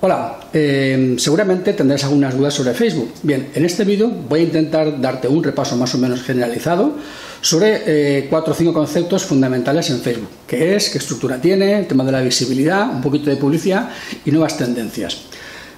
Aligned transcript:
Hola, 0.00 0.38
eh, 0.52 1.16
seguramente 1.18 1.72
tendrás 1.72 2.04
algunas 2.04 2.36
dudas 2.36 2.54
sobre 2.54 2.72
Facebook. 2.72 3.12
Bien, 3.24 3.48
en 3.52 3.64
este 3.64 3.82
vídeo 3.82 4.08
voy 4.08 4.40
a 4.40 4.42
intentar 4.44 5.00
darte 5.00 5.26
un 5.26 5.42
repaso 5.42 5.76
más 5.76 5.92
o 5.96 5.98
menos 5.98 6.22
generalizado 6.22 6.92
sobre 7.40 7.82
eh, 7.84 8.26
cuatro 8.30 8.52
o 8.52 8.56
cinco 8.56 8.72
conceptos 8.72 9.24
fundamentales 9.24 9.90
en 9.90 9.98
Facebook, 9.98 10.28
que 10.46 10.76
es, 10.76 10.90
qué 10.90 10.98
estructura 10.98 11.40
tiene, 11.40 11.80
el 11.80 11.88
tema 11.88 12.04
de 12.04 12.12
la 12.12 12.20
visibilidad, 12.20 12.88
un 12.88 13.00
poquito 13.00 13.28
de 13.28 13.36
publicidad 13.36 13.90
y 14.24 14.30
nuevas 14.30 14.56
tendencias. 14.56 15.22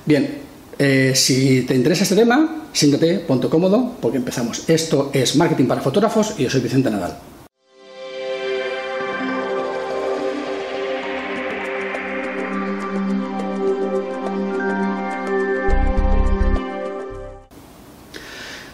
Bien, 0.05 0.29
eh, 0.79 1.13
si 1.15 1.63
te 1.63 1.75
interesa 1.75 2.03
este 2.03 2.17
tema, 2.17 2.67
siéntate, 2.75 3.21
ponte 3.21 3.49
cómodo, 3.49 3.97
porque 4.03 4.19
empezamos. 4.19 4.69
Esto 4.69 5.11
es 5.15 5.35
Marketing 5.37 5.65
para 5.65 5.81
Fotógrafos 5.81 6.35
y 6.37 6.43
yo 6.43 6.51
soy 6.51 6.61
Vicente 6.61 6.91
Nadal. 6.91 7.40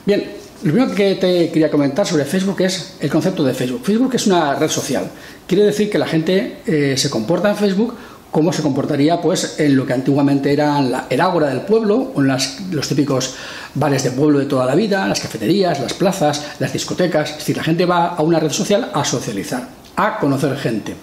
Bien, 0.06 0.23
lo 0.62 0.73
primero 0.73 0.95
que 0.95 1.16
te 1.16 1.51
quería 1.51 1.69
comentar 1.69 2.06
sobre 2.06 2.24
Facebook 2.24 2.60
es 2.60 2.95
el 3.01 3.10
concepto 3.10 3.42
de 3.42 3.52
Facebook. 3.52 3.83
Facebook 3.84 4.14
es 4.14 4.28
una 4.28 4.55
red 4.55 4.69
social. 4.69 5.10
Quiere 5.48 5.64
decir 5.64 5.91
que 5.91 5.98
la 5.98 6.06
gente 6.06 6.59
eh, 6.64 6.95
se 6.97 7.10
comporta 7.10 7.51
en 7.51 7.56
Facebook 7.56 7.92
como 8.30 8.52
se 8.52 8.62
comportaría 8.62 9.20
pues, 9.20 9.59
en 9.59 9.74
lo 9.77 9.84
que 9.84 9.95
antiguamente 9.95 10.52
era 10.52 10.80
la, 10.80 11.06
el 11.11 11.19
del 11.19 11.62
pueblo, 11.62 12.12
o 12.14 12.20
en 12.20 12.28
los 12.28 12.88
típicos 12.88 13.34
bares 13.74 14.05
de 14.05 14.11
pueblo 14.12 14.38
de 14.38 14.45
toda 14.45 14.64
la 14.66 14.74
vida, 14.77 15.09
las 15.09 15.20
cafeterías, 15.20 15.80
las 15.80 15.95
plazas, 15.95 16.52
las 16.61 16.73
discotecas. 16.73 17.30
Es 17.30 17.38
decir, 17.38 17.56
la 17.56 17.64
gente 17.64 17.84
va 17.84 18.09
a 18.09 18.23
una 18.23 18.38
red 18.38 18.50
social 18.50 18.91
a 18.92 19.05
socializar, 19.05 19.69
a 19.97 20.19
conocer 20.19 20.56
gente. 20.56 20.95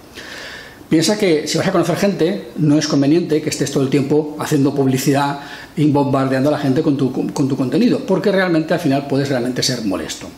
Piensa 0.88 1.18
que 1.18 1.48
si 1.48 1.58
vas 1.58 1.66
a 1.66 1.72
conocer 1.72 1.96
gente, 1.96 2.48
no 2.56 2.78
es 2.78 2.86
conveniente 2.86 3.40
que 3.40 3.48
estés 3.48 3.70
todo 3.70 3.82
el 3.82 3.90
tiempo 3.90 4.36
haciendo 4.38 4.74
publicidad 4.74 5.40
y 5.76 5.90
bombardeando 5.90 6.50
a 6.50 6.52
la 6.52 6.58
gente 6.58 6.82
con 6.82 6.96
tu, 6.96 7.10
con 7.32 7.48
tu 7.48 7.56
contenido, 7.56 8.00
porque 8.00 8.30
realmente 8.30 8.74
al 8.74 8.80
final 8.80 9.06
puedes 9.08 9.28
realmente 9.28 9.62
ser 9.62 9.84
molesto. 9.84 10.28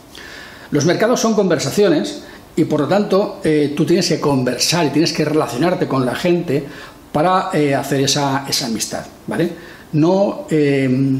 Los 0.71 0.85
mercados 0.85 1.19
son 1.19 1.33
conversaciones 1.33 2.23
y 2.55 2.65
por 2.65 2.81
lo 2.81 2.87
tanto 2.87 3.39
eh, 3.43 3.73
tú 3.75 3.85
tienes 3.85 4.07
que 4.07 4.19
conversar 4.19 4.87
y 4.87 4.89
tienes 4.89 5.13
que 5.13 5.23
relacionarte 5.23 5.87
con 5.87 6.05
la 6.05 6.15
gente 6.15 6.65
para 7.11 7.49
eh, 7.53 7.75
hacer 7.75 8.01
esa, 8.01 8.45
esa, 8.49 8.65
amistad, 8.65 9.05
¿vale? 9.27 9.49
No 9.93 10.47
eh, 10.49 11.19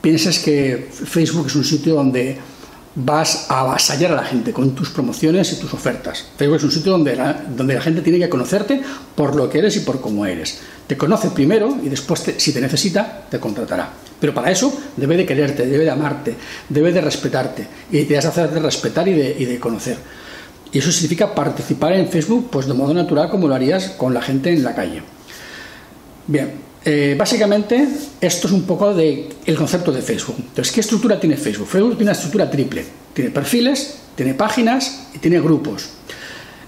pienses 0.00 0.38
que 0.38 0.88
Facebook 0.90 1.48
es 1.48 1.56
un 1.56 1.64
sitio 1.64 1.94
donde 1.94 2.38
vas 2.94 3.50
a 3.50 3.60
avasallar 3.60 4.12
a 4.12 4.16
la 4.16 4.24
gente 4.24 4.52
con 4.52 4.74
tus 4.74 4.90
promociones 4.90 5.52
y 5.52 5.56
tus 5.56 5.72
ofertas. 5.72 6.26
Facebook 6.36 6.56
es 6.56 6.64
un 6.64 6.72
sitio 6.72 6.92
donde 6.92 7.14
la, 7.16 7.32
donde 7.32 7.74
la 7.74 7.80
gente 7.80 8.02
tiene 8.02 8.18
que 8.18 8.28
conocerte 8.28 8.80
por 9.14 9.36
lo 9.36 9.48
que 9.48 9.58
eres 9.58 9.76
y 9.76 9.80
por 9.80 10.00
cómo 10.00 10.26
eres. 10.26 10.60
Te 10.86 10.96
conoce 10.96 11.30
primero 11.30 11.76
y 11.82 11.88
después, 11.88 12.24
si 12.36 12.52
te 12.52 12.60
necesita, 12.60 13.26
te 13.30 13.38
contratará. 13.38 13.90
Pero 14.20 14.34
para 14.34 14.50
eso 14.50 14.76
debe 14.96 15.16
de 15.16 15.24
quererte, 15.24 15.66
debe 15.66 15.84
de 15.84 15.90
amarte, 15.90 16.34
debe 16.68 16.92
de 16.92 17.00
respetarte 17.00 17.66
y 17.90 18.04
te 18.04 18.16
vas 18.16 18.26
a 18.26 18.28
hacer 18.28 18.50
de 18.50 18.60
respetar 18.60 19.08
y 19.08 19.14
de, 19.14 19.36
y 19.38 19.44
de 19.44 19.58
conocer. 19.58 19.96
Y 20.72 20.78
eso 20.78 20.92
significa 20.92 21.34
participar 21.34 21.94
en 21.94 22.08
Facebook 22.08 22.48
pues 22.50 22.66
de 22.66 22.74
modo 22.74 22.92
natural 22.92 23.30
como 23.30 23.48
lo 23.48 23.54
harías 23.54 23.90
con 23.90 24.12
la 24.12 24.20
gente 24.20 24.52
en 24.52 24.62
la 24.62 24.74
calle. 24.74 25.02
Bien, 26.26 26.52
eh, 26.82 27.14
básicamente, 27.18 27.86
esto 28.20 28.46
es 28.46 28.52
un 28.52 28.62
poco 28.62 28.94
de 28.94 29.28
el 29.44 29.56
concepto 29.56 29.92
de 29.92 30.00
Facebook. 30.00 30.36
Entonces, 30.38 30.72
¿qué 30.72 30.80
estructura 30.80 31.20
tiene 31.20 31.36
Facebook? 31.36 31.68
Facebook 31.68 31.90
tiene 31.90 32.04
una 32.04 32.12
estructura 32.12 32.50
triple. 32.50 32.84
Tiene 33.12 33.30
perfiles, 33.30 33.96
tiene 34.14 34.34
páginas 34.34 35.08
y 35.14 35.18
tiene 35.18 35.40
grupos. 35.40 35.90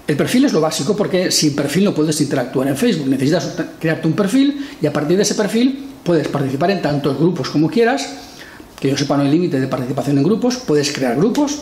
El 0.05 0.17
perfil 0.17 0.45
es 0.45 0.53
lo 0.53 0.61
básico 0.61 0.95
porque 0.95 1.31
sin 1.31 1.55
perfil 1.55 1.85
no 1.85 1.95
puedes 1.95 2.19
interactuar 2.21 2.67
en 2.67 2.77
Facebook. 2.77 3.07
Necesitas 3.07 3.55
crearte 3.79 4.07
un 4.07 4.13
perfil 4.13 4.67
y 4.81 4.85
a 4.85 4.93
partir 4.93 5.17
de 5.17 5.23
ese 5.23 5.33
perfil 5.33 5.91
puedes 6.03 6.27
participar 6.27 6.71
en 6.71 6.81
tantos 6.81 7.17
grupos 7.17 7.49
como 7.49 7.69
quieras. 7.69 8.07
Que 8.79 8.89
yo 8.89 8.97
sepa 8.97 9.17
no 9.17 9.23
hay 9.23 9.31
límite 9.31 9.59
de 9.59 9.67
participación 9.67 10.17
en 10.17 10.23
grupos. 10.23 10.57
Puedes 10.57 10.91
crear 10.91 11.15
grupos 11.15 11.59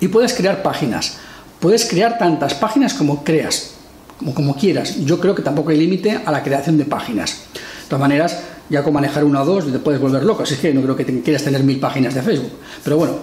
y 0.00 0.08
puedes 0.08 0.34
crear 0.34 0.62
páginas. 0.62 1.18
Puedes 1.60 1.84
crear 1.84 2.18
tantas 2.18 2.54
páginas 2.54 2.94
como 2.94 3.22
creas 3.22 3.75
como, 4.18 4.34
como 4.34 4.56
quieras. 4.56 5.04
Yo 5.04 5.20
creo 5.20 5.34
que 5.34 5.42
tampoco 5.42 5.70
hay 5.70 5.78
límite 5.78 6.20
a 6.24 6.30
la 6.30 6.42
creación 6.42 6.76
de 6.78 6.84
páginas. 6.84 7.42
De 7.54 7.88
todas 7.88 8.00
maneras, 8.00 8.40
ya 8.68 8.82
con 8.82 8.92
manejar 8.92 9.24
una 9.24 9.42
o 9.42 9.44
dos 9.44 9.70
te 9.70 9.78
puedes 9.78 10.00
volver 10.00 10.24
loco, 10.24 10.42
así 10.42 10.56
que 10.56 10.74
no 10.74 10.82
creo 10.82 10.96
que 10.96 11.04
quieras 11.22 11.44
tener 11.44 11.62
mil 11.62 11.78
páginas 11.78 12.14
de 12.14 12.22
Facebook. 12.22 12.50
Pero 12.82 12.96
bueno, 12.96 13.14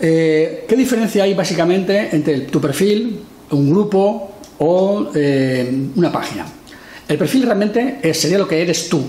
eh, 0.00 0.64
¿qué 0.68 0.76
diferencia 0.76 1.24
hay 1.24 1.34
básicamente 1.34 2.14
entre 2.14 2.40
tu 2.40 2.60
perfil, 2.60 3.20
un 3.50 3.70
grupo 3.70 4.32
o 4.58 5.10
eh, 5.14 5.88
una 5.96 6.10
página? 6.10 6.46
El 7.06 7.18
perfil 7.18 7.42
realmente 7.42 8.14
sería 8.14 8.38
lo 8.38 8.48
que 8.48 8.62
eres 8.62 8.88
tú. 8.88 9.02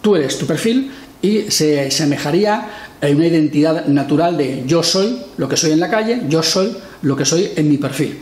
Tú 0.00 0.16
eres 0.16 0.38
tu 0.38 0.46
perfil 0.46 0.90
y 1.22 1.50
se 1.50 1.90
semejaría 1.90 2.68
a 3.00 3.06
una 3.08 3.26
identidad 3.26 3.86
natural 3.86 4.36
de 4.36 4.64
yo 4.66 4.82
soy 4.82 5.18
lo 5.36 5.48
que 5.48 5.56
soy 5.56 5.72
en 5.72 5.80
la 5.80 5.90
calle, 5.90 6.22
yo 6.28 6.42
soy 6.42 6.76
lo 7.02 7.16
que 7.16 7.24
soy 7.24 7.50
en 7.56 7.68
mi 7.68 7.78
perfil. 7.78 8.18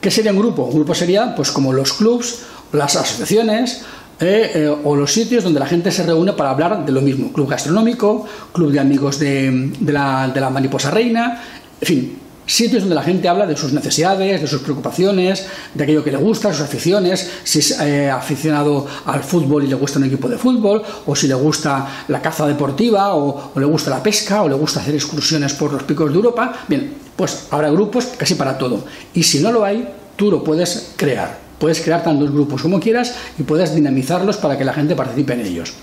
¿Qué 0.00 0.10
sería 0.10 0.32
un 0.32 0.38
grupo? 0.38 0.64
Un 0.64 0.74
grupo 0.74 0.94
sería 0.94 1.34
pues 1.34 1.50
como 1.50 1.72
los 1.72 1.92
clubs, 1.92 2.40
las 2.72 2.96
asociaciones 2.96 3.82
eh, 4.20 4.50
eh, 4.54 4.76
o 4.84 4.96
los 4.96 5.12
sitios 5.12 5.44
donde 5.44 5.60
la 5.60 5.66
gente 5.66 5.90
se 5.90 6.04
reúne 6.04 6.32
para 6.32 6.50
hablar 6.50 6.84
de 6.84 6.92
lo 6.92 7.00
mismo. 7.00 7.32
Club 7.32 7.48
gastronómico, 7.48 8.26
club 8.52 8.70
de 8.70 8.80
amigos 8.80 9.18
de, 9.18 9.72
la, 9.86 10.30
de 10.32 10.40
la 10.40 10.50
mariposa 10.50 10.90
reina, 10.90 11.42
en 11.80 11.86
fin, 11.86 12.18
sitios 12.50 12.82
donde 12.82 12.94
la 12.94 13.02
gente 13.02 13.28
habla 13.28 13.46
de 13.46 13.56
sus 13.56 13.72
necesidades, 13.72 14.40
de 14.40 14.46
sus 14.46 14.60
preocupaciones, 14.60 15.46
de 15.74 15.84
aquello 15.84 16.02
que 16.02 16.10
le 16.10 16.16
gusta, 16.16 16.52
sus 16.52 16.62
aficiones, 16.62 17.30
si 17.44 17.60
es 17.60 17.80
eh, 17.80 18.10
aficionado 18.10 18.86
al 19.06 19.22
fútbol 19.22 19.64
y 19.64 19.68
le 19.68 19.74
gusta 19.76 19.98
un 19.98 20.06
equipo 20.06 20.28
de 20.28 20.36
fútbol, 20.36 20.82
o 21.06 21.14
si 21.14 21.28
le 21.28 21.34
gusta 21.34 22.04
la 22.08 22.20
caza 22.20 22.46
deportiva, 22.46 23.14
o, 23.14 23.52
o, 23.54 23.60
le 23.60 23.66
gusta 23.66 23.90
la 23.90 24.02
pesca, 24.02 24.42
o 24.42 24.48
le 24.48 24.54
gusta 24.54 24.80
hacer 24.80 24.94
excursiones 24.94 25.54
por 25.54 25.72
los 25.72 25.84
picos 25.84 26.10
de 26.10 26.16
Europa. 26.16 26.64
Bien, 26.66 26.92
pues 27.14 27.46
habrá 27.50 27.70
grupos 27.70 28.06
casi 28.16 28.34
para 28.34 28.58
todo. 28.58 28.84
Y 29.14 29.22
si 29.22 29.40
no 29.40 29.52
lo 29.52 29.64
hay, 29.64 29.88
tú 30.16 30.30
lo 30.30 30.42
puedes 30.42 30.92
crear. 30.96 31.38
Puedes 31.58 31.80
crear 31.82 32.02
tantos 32.02 32.32
grupos 32.32 32.62
como 32.62 32.80
quieras 32.80 33.14
y 33.38 33.42
puedes 33.42 33.74
dinamizarlos 33.74 34.38
para 34.38 34.56
que 34.56 34.64
la 34.64 34.72
gente 34.72 34.96
participe 34.96 35.34
en 35.34 35.40
ellos. 35.40 35.74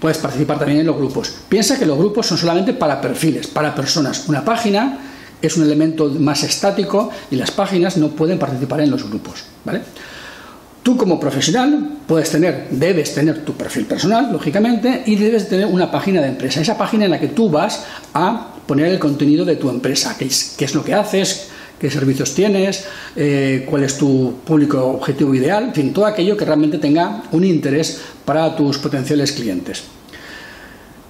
Puedes 0.00 0.18
participar 0.18 0.58
también 0.58 0.80
en 0.80 0.86
los 0.86 0.96
grupos. 0.96 1.32
Piensa 1.48 1.78
que 1.78 1.86
los 1.86 1.96
grupos 1.96 2.26
son 2.26 2.36
solamente 2.36 2.74
para 2.74 3.00
perfiles, 3.00 3.46
para 3.46 3.74
personas. 3.74 4.28
Una 4.28 4.44
página 4.44 4.98
es 5.46 5.56
un 5.56 5.64
elemento 5.64 6.08
más 6.08 6.42
estático 6.42 7.10
y 7.30 7.36
las 7.36 7.50
páginas 7.50 7.96
no 7.96 8.08
pueden 8.08 8.38
participar 8.38 8.80
en 8.80 8.90
los 8.90 9.08
grupos. 9.08 9.44
Tú 10.82 10.98
como 10.98 11.18
profesional 11.18 11.96
puedes 12.06 12.30
tener, 12.30 12.68
debes 12.70 13.14
tener 13.14 13.42
tu 13.42 13.54
perfil 13.54 13.86
personal, 13.86 14.30
lógicamente, 14.30 15.02
y 15.06 15.16
debes 15.16 15.48
tener 15.48 15.64
una 15.64 15.90
página 15.90 16.20
de 16.20 16.28
empresa. 16.28 16.60
Esa 16.60 16.76
página 16.76 17.06
en 17.06 17.10
la 17.10 17.18
que 17.18 17.28
tú 17.28 17.48
vas 17.48 17.84
a 18.12 18.54
poner 18.66 18.88
el 18.88 18.98
contenido 18.98 19.46
de 19.46 19.56
tu 19.56 19.70
empresa, 19.70 20.14
qué 20.18 20.26
es, 20.26 20.54
qué 20.58 20.66
es 20.66 20.74
lo 20.74 20.84
que 20.84 20.92
haces, 20.92 21.48
qué 21.78 21.90
servicios 21.90 22.34
tienes, 22.34 22.84
eh, 23.16 23.66
cuál 23.68 23.84
es 23.84 23.96
tu 23.96 24.34
público 24.44 24.84
objetivo 24.84 25.34
ideal, 25.34 25.64
en 25.64 25.74
fin, 25.74 25.92
todo 25.92 26.06
aquello 26.06 26.36
que 26.36 26.44
realmente 26.44 26.78
tenga 26.78 27.22
un 27.32 27.44
interés 27.44 28.00
para 28.24 28.54
tus 28.54 28.78
potenciales 28.78 29.32
clientes. 29.32 29.84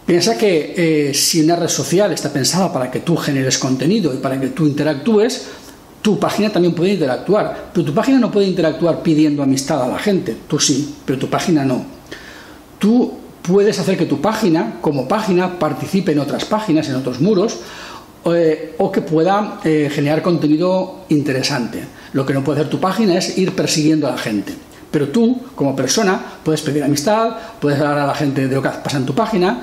Piensa 0.07 0.37
que 0.37 0.75
eh, 0.77 1.15
si 1.15 1.43
una 1.43 1.57
red 1.57 1.69
social 1.69 2.13
está 2.13 2.31
pensada 2.31 2.73
para 2.73 2.91
que 2.91 3.01
tú 3.01 3.17
generes 3.17 3.59
contenido 3.59 4.13
y 4.13 4.19
para 4.19 4.39
que 4.39 4.49
tú 4.49 4.67
interactúes, 4.67 5.47
tu 6.03 6.19
página 6.19 6.51
también 6.51 6.75
puede 6.75 6.93
interactuar, 6.93 7.71
pero 7.73 7.87
tu 7.87 7.95
página 7.95 8.19
no 8.19 8.31
puede 8.31 8.47
interactuar 8.47 9.03
pidiendo 9.03 9.43
amistad 9.43 9.83
a 9.83 9.89
la 9.89 9.99
gente, 9.99 10.37
tú 10.47 10.59
sí, 10.61 10.97
pero 11.07 11.19
tu 11.19 11.31
página 11.31 11.65
no. 11.65 11.87
Tú 12.79 13.15
puedes 13.41 13.79
hacer 13.79 13.97
que 13.97 14.05
tu 14.05 14.21
página, 14.21 14.79
como 14.83 15.09
página, 15.09 15.59
participe 15.59 16.13
en 16.13 16.19
otras 16.19 16.45
páginas, 16.45 16.91
en 16.91 16.97
otros 16.97 17.23
muros, 17.23 17.61
eh, 18.27 18.75
o 18.77 18.93
que 18.93 19.01
pueda 19.01 19.61
eh, 19.65 19.91
generar 19.91 20.21
contenido 20.21 21.07
interesante. 21.09 21.83
Lo 22.13 22.27
que 22.27 22.35
no 22.35 22.45
puede 22.45 22.61
hacer 22.61 22.71
tu 22.71 22.81
página 22.81 23.17
es 23.17 23.39
ir 23.39 23.57
persiguiendo 23.57 24.07
a 24.07 24.11
la 24.11 24.19
gente. 24.19 24.55
Pero 24.91 25.09
tú, 25.09 25.41
como 25.55 25.75
persona, 25.75 26.21
puedes 26.43 26.61
pedir 26.61 26.85
amistad, 26.85 27.37
puedes 27.61 27.81
hablar 27.81 27.99
a 27.99 28.07
la 28.07 28.15
gente 28.15 28.47
de 28.47 28.55
lo 28.55 28.63
que 28.63 28.69
pasa 28.69 28.99
en 28.99 29.07
tu 29.07 29.15
página, 29.15 29.63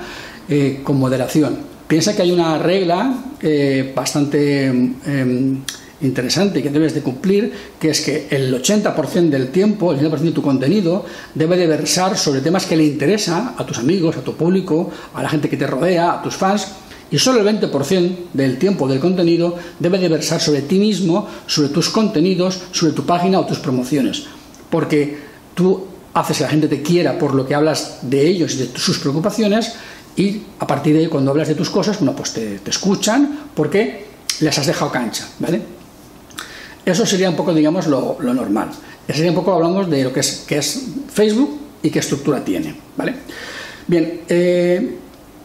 eh, 0.50 0.82
con 0.84 0.98
moderación. 0.98 1.58
Piensa 1.88 2.16
que 2.16 2.22
hay 2.22 2.32
una 2.32 2.58
regla 2.58 3.14
eh, 3.42 3.92
bastante 3.96 4.68
eh, 4.68 5.56
interesante 6.02 6.64
que 6.64 6.70
debes 6.70 6.94
de 6.94 7.02
cumplir, 7.02 7.52
que 7.80 7.90
es 7.90 8.02
que 8.02 8.28
el 8.30 8.54
80% 8.54 9.30
del 9.30 9.50
tiempo, 9.50 9.92
el 9.92 10.00
80% 10.00 10.20
de 10.20 10.32
tu 10.32 10.42
contenido, 10.42 11.06
debe 11.36 11.58
de 11.58 11.68
versar 11.68 12.18
sobre 12.18 12.42
temas 12.42 12.66
que 12.66 12.76
le 12.76 12.86
interesan 12.86 13.56
a 13.58 13.66
tus 13.66 13.78
amigos, 13.78 14.18
a 14.18 14.22
tu 14.22 14.36
público, 14.36 14.90
a 15.14 15.22
la 15.22 15.30
gente 15.30 15.50
que 15.50 15.58
te 15.58 15.68
rodea, 15.68 16.14
a 16.14 16.22
tus 16.22 16.36
fans, 16.36 16.68
y 17.12 17.20
solo 17.20 17.42
el 17.42 17.60
20% 17.60 18.16
del 18.32 18.58
tiempo 18.58 18.88
del 18.88 19.02
contenido 19.02 19.58
debe 19.80 19.98
de 19.98 20.08
versar 20.08 20.40
sobre 20.40 20.62
ti 20.62 20.80
mismo, 20.80 21.28
sobre 21.46 21.70
tus 21.70 21.90
contenidos, 21.90 22.62
sobre 22.72 22.94
tu 22.94 23.06
página 23.06 23.40
o 23.40 23.46
tus 23.46 23.60
promociones. 23.60 24.24
Porque 24.70 25.18
tú 25.54 25.88
haces 26.14 26.38
que 26.38 26.44
la 26.44 26.50
gente 26.50 26.70
te 26.70 26.82
quiera 26.82 27.20
por 27.20 27.36
lo 27.36 27.46
que 27.46 27.54
hablas 27.54 28.00
de 28.02 28.26
ellos 28.26 28.56
y 28.56 28.58
de 28.60 28.70
sus 28.76 29.00
preocupaciones, 29.00 29.74
y 30.16 30.42
a 30.60 30.68
partir 30.68 30.94
de 30.94 31.02
ahí, 31.02 31.08
cuando 31.08 31.32
hablas 31.32 31.48
de 31.48 31.56
tus 31.56 31.70
cosas, 31.70 32.00
bueno, 32.00 32.16
pues 32.16 32.34
te, 32.34 32.60
escuchan 32.66 33.40
porque 33.56 34.06
les 34.40 34.58
has 34.58 34.66
dejado 34.66 34.92
cancha, 34.92 35.28
¿vale? 35.40 35.62
Eso 36.86 37.06
sería 37.06 37.30
un 37.30 37.36
poco, 37.36 37.54
digamos, 37.54 37.88
lo, 37.88 38.18
normal. 38.22 38.70
Eso 39.08 39.18
sería 39.18 39.32
un 39.32 39.36
poco, 39.36 39.54
hablamos 39.54 39.90
de 39.90 40.04
lo 40.04 40.12
que 40.14 40.20
es, 40.20 40.46
que 40.48 40.58
es 40.58 40.84
Facebook 41.14 41.60
y 41.84 41.90
qué 41.90 42.00
estructura 42.00 42.44
tiene. 42.44 42.76
¿vale? 42.98 43.16
Bien, 43.88 44.22
eh, 44.28 44.98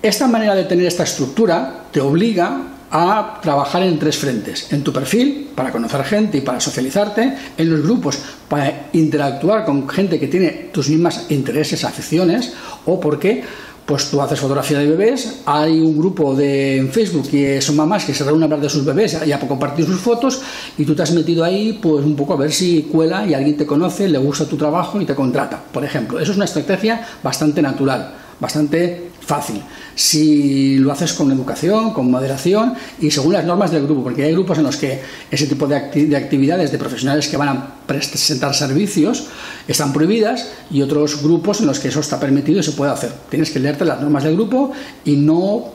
esta 0.02 0.26
manera 0.26 0.54
de 0.54 0.64
tener 0.64 0.86
esta 0.86 1.04
estructura 1.04 1.86
te 1.92 2.00
obliga 2.00 2.76
a 2.90 3.40
trabajar 3.42 3.82
en 3.82 3.98
tres 3.98 4.16
frentes. 4.16 4.72
En 4.72 4.82
tu 4.82 4.92
perfil, 4.92 5.50
para 5.54 5.72
conocer 5.72 6.04
gente 6.04 6.38
y 6.38 6.40
para 6.40 6.60
socializarte. 6.60 7.34
En 7.56 7.70
los 7.70 7.82
grupos, 7.82 8.18
para 8.48 8.88
interactuar 8.92 9.64
con 9.64 9.88
gente 9.88 10.18
que 10.18 10.28
tiene 10.28 10.70
tus 10.72 10.88
mismas 10.88 11.26
intereses, 11.30 11.84
aficiones. 11.84 12.52
O 12.84 13.00
porque 13.00 13.42
pues 13.86 14.10
tú 14.10 14.20
haces 14.20 14.40
fotografía 14.40 14.80
de 14.80 14.90
bebés, 14.90 15.42
hay 15.46 15.80
un 15.80 15.96
grupo 15.96 16.34
de, 16.34 16.76
en 16.78 16.90
Facebook 16.90 17.28
que 17.30 17.62
son 17.62 17.76
mamás 17.76 18.04
que 18.04 18.12
se 18.12 18.24
reúnen 18.24 18.42
a 18.42 18.44
hablar 18.46 18.60
de 18.60 18.68
sus 18.68 18.84
bebés 18.84 19.16
y 19.24 19.30
a 19.30 19.38
compartir 19.38 19.86
sus 19.86 20.00
fotos 20.00 20.42
y 20.76 20.84
tú 20.84 20.94
te 20.94 21.02
has 21.02 21.12
metido 21.12 21.44
ahí 21.44 21.78
pues 21.80 22.04
un 22.04 22.16
poco 22.16 22.34
a 22.34 22.36
ver 22.36 22.52
si 22.52 22.82
cuela 22.82 23.24
y 23.24 23.32
alguien 23.32 23.56
te 23.56 23.64
conoce, 23.64 24.08
le 24.08 24.18
gusta 24.18 24.44
tu 24.44 24.56
trabajo 24.56 25.00
y 25.00 25.04
te 25.04 25.14
contrata, 25.14 25.62
por 25.72 25.84
ejemplo. 25.84 26.18
Eso 26.18 26.32
es 26.32 26.36
una 26.36 26.46
estrategia 26.46 27.06
bastante 27.22 27.62
natural, 27.62 28.12
bastante 28.40 29.10
fácil. 29.20 29.60
Si 29.94 30.78
lo 30.78 30.92
haces 30.92 31.12
con 31.12 31.32
educación, 31.32 31.92
con 31.92 32.10
moderación 32.10 32.74
y 33.00 33.10
según 33.10 33.32
las 33.32 33.44
normas 33.44 33.70
del 33.72 33.84
grupo, 33.84 34.04
porque 34.04 34.24
hay 34.24 34.32
grupos 34.32 34.58
en 34.58 34.64
los 34.64 34.76
que 34.76 35.00
ese 35.30 35.46
tipo 35.46 35.66
de, 35.66 35.76
actividades 36.16 36.70
de 36.70 36.78
profesionales 36.78 37.28
que 37.28 37.36
van 37.36 37.48
a 37.48 37.74
presentar 37.86 38.54
servicios 38.54 39.26
están 39.66 39.92
prohibidas 39.92 40.48
y 40.70 40.82
otros 40.82 41.22
grupos 41.22 41.60
en 41.60 41.66
los 41.66 41.80
que 41.80 41.88
eso 41.88 42.00
está 42.00 42.20
permitido 42.20 42.60
y 42.60 42.62
se 42.62 42.72
puede 42.72 42.92
hacer. 42.92 43.12
Tienes 43.28 43.50
que 43.50 43.58
leerte 43.58 43.84
las 43.84 44.00
normas 44.00 44.24
del 44.24 44.34
grupo 44.34 44.72
y 45.04 45.16
no 45.16 45.72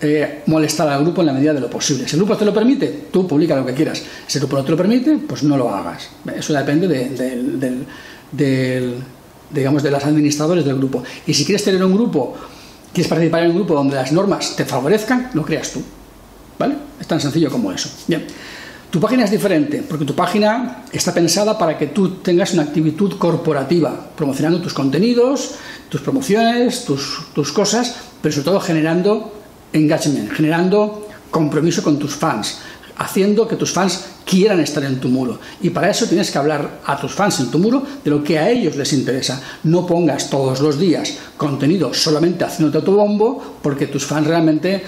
eh, 0.00 0.42
molestar 0.46 0.88
al 0.88 1.02
grupo 1.02 1.22
en 1.22 1.26
la 1.26 1.32
medida 1.32 1.54
de 1.54 1.60
lo 1.60 1.70
posible. 1.70 2.06
Si 2.06 2.16
el 2.16 2.22
grupo 2.22 2.36
te 2.36 2.44
lo 2.44 2.52
permite, 2.52 3.06
tú 3.10 3.26
publica 3.26 3.56
lo 3.56 3.64
que 3.64 3.74
quieras. 3.74 4.02
Si 4.26 4.38
el 4.38 4.42
grupo 4.42 4.58
no 4.58 4.64
te 4.64 4.70
lo 4.70 4.76
permite, 4.76 5.18
pues 5.26 5.42
no 5.42 5.56
lo 5.56 5.74
hagas. 5.74 6.08
Eso 6.36 6.52
depende 6.52 6.86
del, 6.86 7.86
digamos, 9.50 9.82
de 9.82 9.90
los 9.90 10.04
administradores 10.04 10.64
del 10.64 10.76
grupo. 10.76 11.02
Y 11.26 11.34
si 11.34 11.44
quieres 11.44 11.64
tener 11.64 11.82
un 11.84 11.94
grupo 11.94 12.34
quieres 12.96 13.10
participar 13.10 13.42
en 13.42 13.50
un 13.50 13.56
grupo 13.56 13.74
donde 13.74 13.94
las 13.94 14.10
normas 14.10 14.56
te 14.56 14.64
favorezcan, 14.64 15.30
lo 15.34 15.44
creas 15.44 15.70
tú. 15.70 15.82
¿Vale? 16.58 16.76
Es 16.98 17.06
tan 17.06 17.20
sencillo 17.20 17.50
como 17.50 17.70
eso. 17.70 17.90
Bien. 18.06 18.26
Tu 18.90 18.98
página 18.98 19.24
es 19.24 19.30
diferente, 19.30 19.84
porque 19.86 20.06
tu 20.06 20.14
página 20.14 20.84
está 20.90 21.12
pensada 21.12 21.58
para 21.58 21.76
que 21.76 21.88
tú 21.88 22.22
tengas 22.22 22.54
una 22.54 22.62
actitud 22.62 23.18
corporativa, 23.18 24.12
promocionando 24.16 24.62
tus 24.62 24.72
contenidos, 24.72 25.56
tus 25.90 26.00
promociones, 26.00 26.86
tus, 26.86 27.26
tus 27.34 27.52
cosas, 27.52 27.96
pero 28.22 28.32
sobre 28.32 28.46
todo 28.46 28.60
generando 28.60 29.42
engagement, 29.74 30.32
generando 30.32 31.06
compromiso 31.30 31.82
con 31.82 31.98
tus 31.98 32.14
fans, 32.14 32.60
haciendo 32.98 33.46
que 33.46 33.56
tus 33.56 33.72
fans 33.72 34.04
quieran 34.24 34.60
estar 34.60 34.82
en 34.84 34.98
tu 34.98 35.08
muro. 35.08 35.38
Y 35.60 35.70
para 35.70 35.90
eso 35.90 36.06
tienes 36.06 36.30
que 36.30 36.38
hablar 36.38 36.80
a 36.84 36.96
tus 36.96 37.12
fans 37.12 37.40
en 37.40 37.50
tu 37.50 37.58
muro 37.58 37.82
de 38.04 38.10
lo 38.10 38.24
que 38.24 38.38
a 38.38 38.50
ellos 38.50 38.76
les 38.76 38.92
interesa. 38.92 39.40
No 39.64 39.86
pongas 39.86 40.30
todos 40.30 40.60
los 40.60 40.78
días 40.78 41.14
contenido 41.36 41.92
solamente 41.94 42.44
haciéndote 42.44 42.84
tu 42.84 42.96
bombo, 42.96 43.58
porque 43.62 43.86
tus 43.86 44.04
fans 44.04 44.26
realmente 44.26 44.82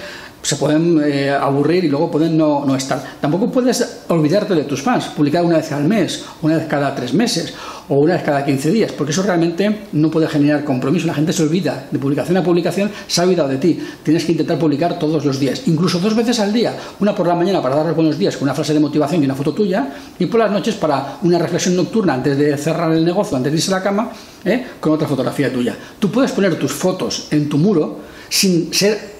se 0.48 0.56
pueden 0.56 0.98
eh, 1.04 1.28
aburrir 1.28 1.84
y 1.84 1.88
luego 1.88 2.10
pueden 2.10 2.34
no, 2.34 2.74
estar. 2.74 3.04
Tampoco 3.20 3.52
puedes 3.52 4.00
olvidarte 4.08 4.54
de 4.54 4.64
tus 4.64 4.80
fans, 4.80 5.04
publicar 5.14 5.44
una 5.44 5.58
vez 5.58 5.70
al 5.72 5.84
mes, 5.84 6.24
una 6.40 6.56
vez 6.56 6.66
cada 6.66 6.94
tres 6.94 7.12
meses 7.12 7.52
o 7.90 7.96
una 7.96 8.14
vez 8.14 8.22
cada 8.22 8.46
15 8.46 8.70
días, 8.70 8.92
porque 8.92 9.12
eso 9.12 9.22
realmente 9.22 9.80
no 9.92 10.10
puede 10.10 10.26
generar 10.26 10.64
compromiso. 10.64 11.06
La 11.06 11.12
gente 11.12 11.34
se 11.34 11.42
olvida 11.42 11.88
de 11.90 11.98
publicación 11.98 12.38
a 12.38 12.42
publicación, 12.42 12.90
se 13.06 13.20
ha 13.20 13.24
olvidado 13.24 13.50
de 13.50 13.58
ti. 13.58 13.78
Tienes 14.02 14.24
que 14.24 14.32
intentar 14.32 14.58
publicar 14.58 14.98
todos 14.98 15.22
los 15.22 15.38
días, 15.38 15.64
incluso 15.66 15.98
dos 15.98 16.16
veces 16.16 16.40
al 16.40 16.50
día. 16.50 16.74
Una 16.98 17.14
por 17.14 17.26
la 17.26 17.34
mañana 17.34 17.60
para 17.60 17.76
dar 17.76 17.84
los 17.84 17.96
buenos 17.96 18.18
días 18.18 18.34
con 18.38 18.44
una 18.44 18.54
frase 18.54 18.72
de 18.72 18.80
motivación 18.80 19.20
y 19.20 19.26
una 19.26 19.34
foto 19.34 19.52
tuya, 19.52 19.86
y 20.18 20.24
por 20.24 20.40
las 20.40 20.50
noches 20.50 20.76
para 20.76 21.18
una 21.24 21.38
reflexión 21.38 21.76
nocturna 21.76 22.14
antes 22.14 22.38
de 22.38 22.56
cerrar 22.56 22.90
el 22.92 23.04
negocio, 23.04 23.36
antes 23.36 23.52
de 23.52 23.58
irse 23.58 23.70
a 23.70 23.76
la 23.76 23.82
cama, 23.82 24.10
¿eh? 24.46 24.64
con 24.80 24.94
otra 24.94 25.06
fotografía 25.06 25.52
tuya. 25.52 25.76
Tú 25.98 26.10
puedes 26.10 26.32
poner 26.32 26.58
tus 26.58 26.72
fotos 26.72 27.28
en 27.32 27.50
tu 27.50 27.58
muro 27.58 27.98
sin 28.30 28.72
ser 28.72 29.17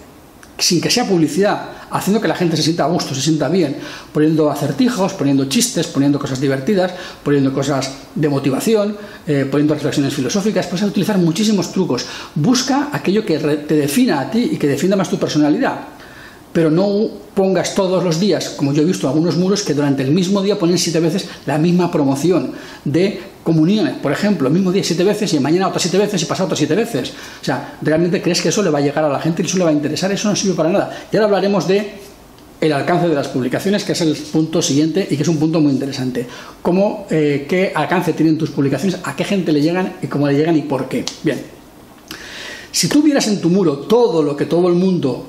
sin 0.59 0.81
que 0.81 0.91
sea 0.91 1.07
publicidad, 1.07 1.69
haciendo 1.91 2.21
que 2.21 2.29
la 2.29 2.35
gente 2.35 2.57
se 2.57 2.65
sienta 2.65 2.85
a 2.85 2.89
gusto, 2.89 3.15
se 3.15 3.23
sienta 3.23 3.49
bien, 3.49 3.77
poniendo 4.13 4.51
acertijos, 4.51 5.15
poniendo 5.15 5.45
chistes, 5.45 5.87
poniendo 5.87 6.19
cosas 6.19 6.41
divertidas, 6.41 6.93
poniendo 7.23 7.53
cosas 7.53 7.93
de 8.15 8.29
motivación, 8.29 8.97
eh, 9.27 9.47
poniendo 9.49 9.75
reflexiones 9.75 10.13
filosóficas, 10.13 10.67
puedes 10.67 10.87
utilizar 10.87 11.17
muchísimos 11.19 11.73
trucos. 11.73 12.05
Busca 12.35 12.89
aquello 12.93 13.25
que 13.25 13.39
te 13.39 13.75
defina 13.77 14.21
a 14.21 14.31
ti 14.31 14.51
y 14.53 14.57
que 14.57 14.67
defienda 14.67 14.97
más 14.97 15.09
tu 15.09 15.19
personalidad 15.19 15.99
pero 16.53 16.71
no 16.71 17.09
pongas 17.35 17.75
todos 17.75 18.03
los 18.03 18.19
días, 18.19 18.51
como 18.51 18.73
yo 18.73 18.83
he 18.83 18.85
visto 18.85 19.09
algunos 19.09 19.37
muros 19.37 19.63
que 19.63 19.75
durante 19.75 20.03
el 20.03 20.11
mismo 20.11 20.43
día 20.43 20.59
ponen 20.59 20.79
siete 20.79 20.99
veces 20.99 21.29
la 21.47 21.59
misma 21.59 21.91
promoción 21.91 22.53
de 22.85 23.21
comuniones, 23.43 23.95
por 23.95 24.13
ejemplo, 24.13 24.49
el 24.49 24.55
mismo 24.55 24.73
día 24.73 24.85
siete 24.85 25.05
veces 25.05 25.33
y 25.33 25.41
mañana 25.41 25.69
otras 25.69 25.83
siete 25.83 25.99
veces 25.99 26.23
y 26.23 26.27
pasado 26.27 26.47
otras 26.47 26.59
siete 26.59 26.75
veces. 26.75 27.13
O 27.41 27.45
sea, 27.45 27.77
¿realmente 27.83 28.21
crees 28.21 28.43
que 28.43 28.49
eso 28.51 28.63
le 28.63 28.71
va 28.71 28.79
a 28.79 28.83
llegar 28.83 29.05
a 29.05 29.09
la 29.09 29.21
gente 29.21 29.43
y 29.43 29.47
eso 29.47 29.59
le 29.59 29.65
va 29.65 29.71
a 29.71 29.73
interesar? 29.73 30.13
Eso 30.13 30.29
no 30.29 30.37
sirve 30.37 30.55
para 30.55 30.71
nada. 30.71 30.91
Y 31.11 31.17
ahora 31.17 31.27
hablaremos 31.27 31.67
de 31.67 32.09
el 32.61 32.73
alcance 32.73 33.09
de 33.09 33.15
las 33.15 33.29
publicaciones, 33.29 33.85
que 33.85 33.93
es 33.93 34.01
el 34.01 34.15
punto 34.15 34.61
siguiente 34.61 35.07
y 35.09 35.17
que 35.17 35.23
es 35.23 35.29
un 35.29 35.39
punto 35.39 35.61
muy 35.61 35.73
interesante. 35.73 36.27
¿Cómo, 36.61 37.07
eh, 37.11 37.47
¿Qué 37.49 37.73
alcance 37.75 38.13
tienen 38.13 38.37
tus 38.37 38.51
publicaciones? 38.51 38.99
¿A 39.05 39.15
qué 39.15 39.25
gente 39.25 39.53
le 39.53 39.61
llegan 39.61 39.95
y 40.03 40.09
cómo 40.09 40.27
le 40.27 40.35
llegan 40.35 40.57
y 40.57 40.63
por 40.63 40.89
qué? 40.89 41.05
Bien. 41.23 41.41
Si 42.73 42.89
tú 42.89 43.03
vieras 43.03 43.27
en 43.29 43.41
tu 43.41 43.49
muro 43.49 43.79
todo 43.79 44.23
lo 44.23 44.37
que 44.37 44.47
todo 44.47 44.69
el 44.69 44.75
mundo 44.75 45.27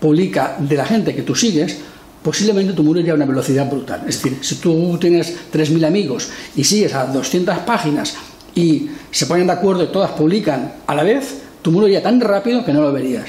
publica 0.00 0.56
de 0.58 0.76
la 0.76 0.84
gente 0.84 1.14
que 1.14 1.22
tú 1.22 1.34
sigues, 1.34 1.78
posiblemente 2.24 2.72
tu 2.72 2.82
muro 2.82 2.98
iría 2.98 3.12
a 3.12 3.16
una 3.16 3.26
velocidad 3.26 3.70
brutal. 3.70 4.00
Es 4.08 4.16
decir, 4.16 4.38
si 4.40 4.56
tú 4.56 4.96
tienes 4.98 5.36
3.000 5.52 5.86
amigos 5.86 6.30
y 6.56 6.64
sigues 6.64 6.94
a 6.94 7.04
200 7.04 7.58
páginas 7.58 8.14
y 8.54 8.88
se 9.10 9.26
ponen 9.26 9.46
de 9.46 9.52
acuerdo 9.52 9.84
y 9.84 9.88
todas 9.88 10.12
publican 10.12 10.72
a 10.86 10.94
la 10.94 11.02
vez, 11.02 11.42
tu 11.60 11.70
muro 11.70 11.86
iría 11.86 12.02
tan 12.02 12.20
rápido 12.20 12.64
que 12.64 12.72
no 12.72 12.80
lo 12.80 12.92
verías. 12.92 13.26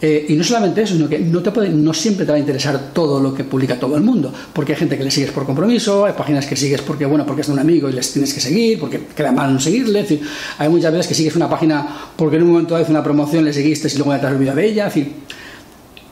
Eh, 0.00 0.26
y 0.30 0.32
no 0.32 0.42
solamente 0.42 0.82
eso, 0.82 0.94
sino 0.94 1.08
que 1.08 1.18
no, 1.20 1.94
siempre 1.94 2.24
te 2.24 2.32
va 2.32 2.36
a 2.36 2.40
interesar 2.40 2.92
todo 2.92 3.20
lo 3.20 3.32
que 3.32 3.44
publica 3.44 3.78
todo 3.78 3.96
el 3.96 4.02
mundo, 4.02 4.32
porque 4.52 4.72
hay 4.72 4.78
gente 4.78 4.98
que 4.98 5.04
le 5.04 5.12
sigues 5.12 5.30
por 5.30 5.46
compromiso, 5.46 6.04
hay 6.06 6.14
páginas 6.14 6.44
que 6.46 6.56
sigues 6.56 6.80
porque, 6.80 7.06
bueno, 7.06 7.24
porque 7.24 7.42
es 7.42 7.46
de 7.46 7.52
un 7.52 7.60
amigo 7.60 7.88
y 7.88 7.92
les 7.92 8.12
tienes 8.12 8.34
que 8.34 8.40
seguir, 8.40 8.80
porque 8.80 9.00
queda 9.14 9.30
mal 9.30 9.54
no 9.54 9.60
seguirle, 9.60 10.00
es 10.00 10.08
decir, 10.08 10.26
hay 10.58 10.68
muchas 10.68 10.90
veces 10.90 11.06
que 11.06 11.14
sigues 11.14 11.36
una 11.36 11.48
página 11.48 11.86
porque 12.16 12.34
en 12.36 12.42
un 12.42 12.50
momento 12.50 12.74
dado 12.74 12.86
una 12.88 13.04
promoción, 13.04 13.44
le 13.44 13.52
seguiste 13.52 13.88
y 13.94 13.96
luego 13.96 14.12
ya 14.12 14.20
te 14.20 14.26
has 14.26 14.32
olvidado 14.32 14.56
de 14.56 14.66
ella, 14.66 14.88
es 14.88 14.94
decir, 14.94 15.12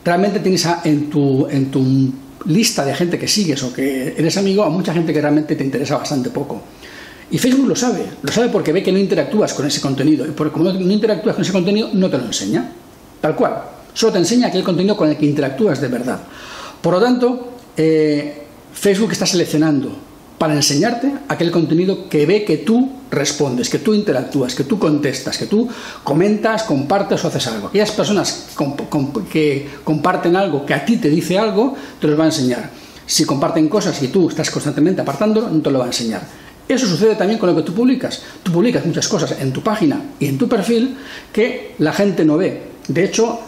realmente 0.03 0.39
tienes 0.39 0.67
en, 0.83 1.09
tu, 1.09 1.47
en 1.49 1.71
tu 1.71 2.13
lista 2.45 2.83
de 2.85 2.93
gente 2.93 3.19
que 3.19 3.27
sigues 3.27 3.61
o 3.63 3.73
que 3.73 4.15
eres 4.17 4.37
amigo 4.37 4.63
a 4.63 4.69
mucha 4.69 4.93
gente 4.93 5.13
que 5.13 5.21
realmente 5.21 5.55
te 5.55 5.63
interesa 5.63 5.97
bastante 5.97 6.29
poco. 6.29 6.61
Y 7.29 7.37
Facebook 7.37 7.67
lo 7.67 7.75
sabe, 7.75 8.03
lo 8.21 8.31
sabe 8.31 8.49
porque 8.49 8.73
ve 8.73 8.83
que 8.83 8.91
no 8.91 8.97
interactúas 8.97 9.53
con 9.53 9.65
ese 9.65 9.79
contenido. 9.79 10.25
Y 10.25 10.31
porque 10.31 10.51
como 10.51 10.71
no 10.71 10.91
interactúas 10.91 11.35
con 11.35 11.43
ese 11.43 11.53
contenido, 11.53 11.89
no 11.93 12.09
te 12.09 12.17
lo 12.17 12.25
enseña. 12.25 12.71
Tal 13.21 13.35
cual. 13.35 13.63
Solo 13.93 14.13
te 14.13 14.19
enseña 14.19 14.47
aquel 14.47 14.63
contenido 14.63 14.97
con 14.97 15.09
el 15.09 15.17
que 15.17 15.25
interactúas 15.25 15.79
de 15.79 15.87
verdad. 15.87 16.19
Por 16.81 16.93
lo 16.93 17.01
tanto, 17.01 17.53
eh, 17.77 18.43
Facebook 18.73 19.11
está 19.11 19.25
seleccionando 19.25 20.10
para 20.41 20.55
enseñarte 20.55 21.13
aquel 21.27 21.51
contenido 21.51 22.09
que 22.09 22.25
ve 22.25 22.43
que 22.43 22.57
tú 22.57 22.93
respondes, 23.11 23.69
que 23.69 23.77
tú 23.77 23.93
interactúas, 23.93 24.55
que 24.55 24.63
tú 24.63 24.79
contestas, 24.79 25.37
que 25.37 25.45
tú 25.45 25.69
comentas, 26.03 26.63
compartes 26.63 27.23
o 27.23 27.27
haces 27.27 27.45
algo. 27.45 27.67
Aquellas 27.67 27.91
personas 27.91 28.47
que 29.31 29.69
comparten 29.83 30.35
algo, 30.35 30.65
que 30.65 30.73
a 30.73 30.83
ti 30.83 30.97
te 30.97 31.11
dice 31.11 31.37
algo, 31.37 31.75
te 31.99 32.07
los 32.07 32.19
va 32.19 32.23
a 32.23 32.33
enseñar. 32.33 32.71
Si 33.05 33.23
comparten 33.23 33.69
cosas 33.69 34.01
y 34.01 34.07
tú 34.07 34.29
estás 34.29 34.49
constantemente 34.49 35.01
apartándolo, 35.01 35.47
no 35.47 35.61
te 35.61 35.69
lo 35.69 35.77
va 35.77 35.85
a 35.85 35.89
enseñar. 35.89 36.23
Eso 36.67 36.87
sucede 36.87 37.13
también 37.13 37.37
con 37.37 37.47
lo 37.47 37.55
que 37.55 37.61
tú 37.61 37.75
publicas. 37.75 38.23
Tú 38.41 38.51
publicas 38.51 38.83
muchas 38.83 39.07
cosas 39.07 39.35
en 39.39 39.53
tu 39.53 39.61
página 39.61 40.01
y 40.19 40.25
en 40.25 40.39
tu 40.39 40.49
perfil 40.49 40.97
que 41.31 41.75
la 41.77 41.93
gente 41.93 42.25
no 42.25 42.37
ve. 42.37 42.63
De 42.87 43.03
hecho, 43.03 43.41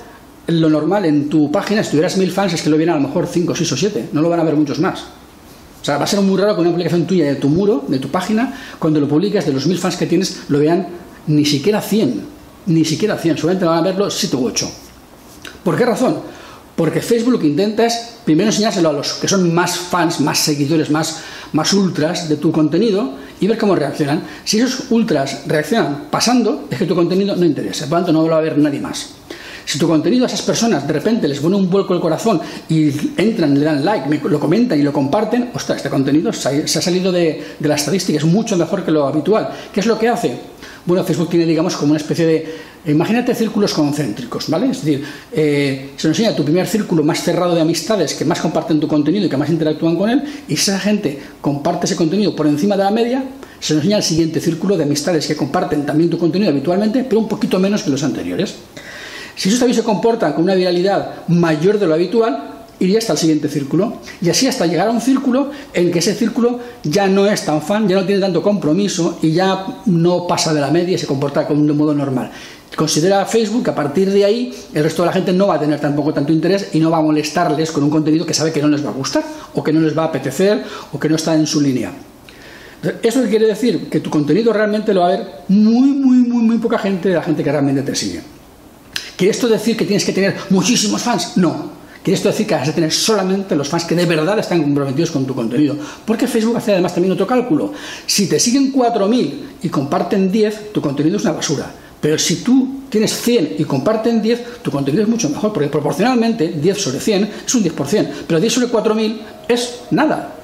lo 0.45 0.69
normal 0.69 1.05
en 1.05 1.27
tu 1.27 1.51
página, 1.51 1.83
si 1.83 1.89
tuvieras 1.89 2.17
mil 2.17 2.31
fans, 2.31 2.53
es 2.53 2.61
que 2.61 2.69
lo 2.69 2.77
vienen 2.77 2.97
a 2.97 2.99
lo 2.99 3.07
mejor 3.07 3.25
cinco, 3.25 3.55
seis 3.55 3.71
o 3.71 3.77
siete. 3.77 4.09
No 4.13 4.21
lo 4.21 4.29
van 4.29 4.41
a 4.41 4.43
ver 4.43 4.55
muchos 4.55 4.77
más. 4.77 5.22
O 5.83 5.85
sea, 5.85 5.97
va 5.97 6.05
a 6.05 6.07
ser 6.07 6.21
muy 6.21 6.39
raro 6.39 6.55
que 6.55 6.61
una 6.61 6.69
publicación 6.69 7.05
tuya 7.05 7.25
de 7.25 7.35
tu 7.35 7.49
muro, 7.49 7.83
de 7.89 7.99
tu 7.99 8.07
página, 8.07 8.53
cuando 8.79 9.01
lo 9.01 9.07
publicas, 9.09 9.45
de 9.45 9.51
los 9.51 9.67
mil 9.67 9.77
fans 9.77 9.97
que 9.97 10.05
tienes, 10.05 10.43
lo 10.47 10.59
vean 10.59 10.87
ni 11.27 11.43
siquiera 11.43 11.81
100. 11.81 12.21
Ni 12.67 12.85
siquiera 12.85 13.17
100. 13.17 13.37
Solamente 13.37 13.65
van 13.65 13.79
a 13.79 13.81
verlo 13.81 14.09
7 14.09 14.33
u 14.37 14.45
8. 14.45 14.71
¿Por 15.61 15.75
qué 15.75 15.83
razón? 15.83 16.21
Porque 16.77 17.01
Facebook 17.01 17.43
intenta 17.43 17.85
es 17.85 18.13
primero 18.23 18.49
enseñárselo 18.49 18.91
a 18.91 18.93
los 18.93 19.15
que 19.15 19.27
son 19.27 19.53
más 19.53 19.77
fans, 19.77 20.21
más 20.21 20.39
seguidores, 20.39 20.89
más, 20.89 21.19
más 21.51 21.73
ultras 21.73 22.29
de 22.29 22.37
tu 22.37 22.53
contenido 22.53 23.15
y 23.41 23.47
ver 23.47 23.57
cómo 23.57 23.75
reaccionan. 23.75 24.23
Si 24.45 24.61
esos 24.61 24.89
ultras 24.89 25.41
reaccionan 25.47 26.05
pasando, 26.09 26.65
es 26.71 26.77
que 26.77 26.85
tu 26.85 26.95
contenido 26.95 27.35
no 27.35 27.43
interesa. 27.43 27.87
Por 27.89 27.99
lo 27.99 28.05
tanto, 28.05 28.13
no 28.13 28.21
lo 28.25 28.31
va 28.31 28.37
a 28.37 28.41
ver 28.41 28.57
nadie 28.57 28.79
más. 28.79 29.15
Si 29.65 29.79
tu 29.79 29.87
contenido 29.87 30.25
a 30.25 30.27
esas 30.27 30.41
personas 30.41 30.85
de 30.85 30.93
repente 30.93 31.27
les 31.27 31.39
pone 31.39 31.55
un 31.55 31.69
vuelco 31.69 31.93
el 31.93 31.99
corazón 31.99 32.41
y 32.69 32.89
entran, 33.17 33.53
le 33.57 33.65
dan 33.65 33.83
like, 33.83 34.19
lo 34.27 34.39
comentan 34.39 34.79
y 34.79 34.83
lo 34.83 34.91
comparten, 34.91 35.49
ostras, 35.53 35.77
este 35.77 35.89
contenido 35.89 36.33
se 36.33 36.63
ha, 36.63 36.81
salido 36.81 37.11
de, 37.11 37.43
de 37.59 37.67
la 37.67 37.75
estadística, 37.75 38.17
es 38.17 38.25
mucho 38.25 38.57
mejor 38.57 38.83
que 38.83 38.91
lo 38.91 39.07
habitual. 39.07 39.49
¿Qué 39.73 39.79
es 39.79 39.85
lo 39.85 39.97
que 39.97 40.09
hace? 40.09 40.37
Bueno, 40.85 41.03
Facebook 41.05 41.29
tiene, 41.29 41.45
digamos, 41.45 41.75
como 41.77 41.91
una 41.91 41.99
especie 41.99 42.25
de... 42.25 42.55
Imagínate 42.85 43.33
círculos 43.33 43.73
concéntricos, 43.73 44.49
¿vale? 44.49 44.69
Es 44.69 44.83
decir, 44.83 45.05
eh, 45.31 45.91
se 45.95 46.09
nos 46.09 46.19
enseña 46.19 46.35
tu 46.35 46.43
primer 46.43 46.67
círculo 46.67 47.01
más 47.03 47.23
cerrado 47.23 47.55
de 47.55 47.61
amistades 47.61 48.13
que 48.13 48.25
más 48.25 48.41
comparten 48.41 48.81
tu 48.81 48.89
contenido 48.89 49.25
y 49.25 49.29
que 49.29 49.37
más 49.37 49.49
interactúan 49.49 49.95
con 49.95 50.09
él, 50.09 50.21
y 50.49 50.57
si 50.57 50.71
esa 50.71 50.79
gente 50.79 51.17
comparte 51.39 51.85
ese 51.85 51.95
contenido 51.95 52.35
por 52.35 52.47
encima 52.47 52.75
de 52.75 52.83
la 52.83 52.91
media, 52.91 53.23
se 53.61 53.73
nos 53.73 53.83
enseña 53.83 53.97
el 53.97 54.03
siguiente 54.03 54.41
círculo 54.41 54.75
de 54.75 54.83
amistades 54.83 55.25
que 55.25 55.37
comparten 55.37 55.85
también 55.85 56.09
tu 56.09 56.17
contenido 56.17 56.51
habitualmente, 56.51 57.05
pero 57.05 57.21
un 57.21 57.29
poquito 57.29 57.57
menos 57.59 57.83
que 57.83 57.89
los 57.89 58.03
anteriores. 58.03 58.55
Si 59.35 59.49
esos 59.49 59.59
también 59.59 59.77
se 59.77 59.83
comportan 59.83 60.33
con 60.33 60.43
una 60.43 60.55
viralidad 60.55 61.27
mayor 61.27 61.79
de 61.79 61.87
lo 61.87 61.93
habitual, 61.93 62.53
iría 62.79 62.99
hasta 62.99 63.13
el 63.13 63.19
siguiente 63.19 63.47
círculo. 63.47 63.97
Y 64.21 64.29
así 64.29 64.47
hasta 64.47 64.65
llegar 64.65 64.87
a 64.87 64.91
un 64.91 65.01
círculo 65.01 65.51
en 65.73 65.91
que 65.91 65.99
ese 65.99 66.13
círculo 66.13 66.59
ya 66.83 67.07
no 67.07 67.25
es 67.25 67.45
tan 67.45 67.61
fan, 67.61 67.87
ya 67.87 67.95
no 67.95 68.05
tiene 68.05 68.21
tanto 68.21 68.41
compromiso 68.41 69.19
y 69.21 69.31
ya 69.31 69.65
no 69.85 70.27
pasa 70.27 70.53
de 70.53 70.61
la 70.61 70.69
media 70.69 70.95
y 70.95 70.97
se 70.97 71.07
comporta 71.07 71.43
de 71.43 71.53
un 71.53 71.77
modo 71.77 71.93
normal. 71.93 72.31
Considera 72.75 73.23
Facebook 73.25 73.65
que 73.65 73.69
a 73.69 73.75
partir 73.75 74.09
de 74.11 74.25
ahí 74.25 74.53
el 74.73 74.83
resto 74.83 75.03
de 75.03 75.07
la 75.07 75.13
gente 75.13 75.31
no 75.31 75.47
va 75.47 75.55
a 75.55 75.59
tener 75.59 75.79
tampoco 75.79 76.11
tanto 76.11 76.33
interés 76.33 76.69
y 76.73 76.79
no 76.79 76.89
va 76.89 76.97
a 76.97 77.01
molestarles 77.01 77.71
con 77.71 77.83
un 77.83 77.89
contenido 77.91 78.25
que 78.25 78.33
sabe 78.33 78.51
que 78.51 78.61
no 78.61 78.67
les 78.67 78.83
va 78.83 78.89
a 78.89 78.93
gustar 78.93 79.23
o 79.53 79.63
que 79.63 79.71
no 79.71 79.79
les 79.79 79.95
va 79.95 80.03
a 80.03 80.07
apetecer 80.07 80.63
o 80.91 80.99
que 80.99 81.07
no 81.07 81.15
está 81.15 81.35
en 81.35 81.45
su 81.45 81.61
línea. 81.61 81.91
¿Eso 83.01 83.23
quiere 83.29 83.45
decir? 83.45 83.89
Que 83.89 83.99
tu 83.99 84.09
contenido 84.09 84.51
realmente 84.51 84.93
lo 84.93 85.01
va 85.01 85.07
a 85.07 85.11
ver 85.11 85.27
muy, 85.47 85.89
muy, 85.89 86.17
muy, 86.17 86.43
muy 86.43 86.57
poca 86.57 86.79
gente 86.79 87.09
de 87.09 87.15
la 87.15 87.21
gente 87.21 87.43
que 87.43 87.51
realmente 87.51 87.83
te 87.83 87.95
sigue. 87.95 88.21
¿Quiere 89.15 89.31
esto 89.31 89.47
decir 89.47 89.77
que 89.77 89.85
tienes 89.85 90.05
que 90.05 90.13
tener 90.13 90.35
muchísimos 90.49 91.01
fans? 91.01 91.37
No. 91.37 91.71
Quiere 92.03 92.17
esto 92.17 92.29
decir 92.29 92.45
que 92.45 92.55
has 92.55 92.67
de 92.67 92.73
tener 92.73 92.91
solamente 92.91 93.55
los 93.55 93.69
fans 93.69 93.85
que 93.85 93.95
de 93.95 94.05
verdad 94.05 94.37
están 94.37 94.61
comprometidos 94.61 95.11
con 95.11 95.25
tu 95.25 95.33
contenido. 95.33 95.77
Porque 96.05 96.27
Facebook 96.27 96.57
hace 96.57 96.73
además 96.73 96.93
también 96.93 97.13
otro 97.13 97.25
cálculo. 97.25 97.71
Si 98.05 98.27
te 98.27 98.39
siguen 98.39 98.73
4.000 98.73 99.33
y 99.63 99.69
comparten 99.69 100.29
10, 100.29 100.73
tu 100.73 100.81
contenido 100.81 101.15
es 101.15 101.23
una 101.23 101.31
basura. 101.31 101.71
Pero 102.01 102.19
si 102.19 102.43
tú 102.43 102.81
tienes 102.89 103.13
100 103.21 103.55
y 103.59 103.63
comparten 103.63 104.21
10, 104.21 104.61
tu 104.61 104.69
contenido 104.69 105.03
es 105.03 105.09
mucho 105.09 105.29
mejor, 105.29 105.53
porque 105.53 105.69
proporcionalmente 105.69 106.49
10 106.49 106.77
sobre 106.77 106.99
100 106.99 107.29
es 107.45 107.55
un 107.55 107.63
10%, 107.63 108.09
pero 108.27 108.41
10 108.41 108.53
sobre 108.53 108.67
4.000 108.67 109.21
es 109.47 109.75
nada. 109.91 110.35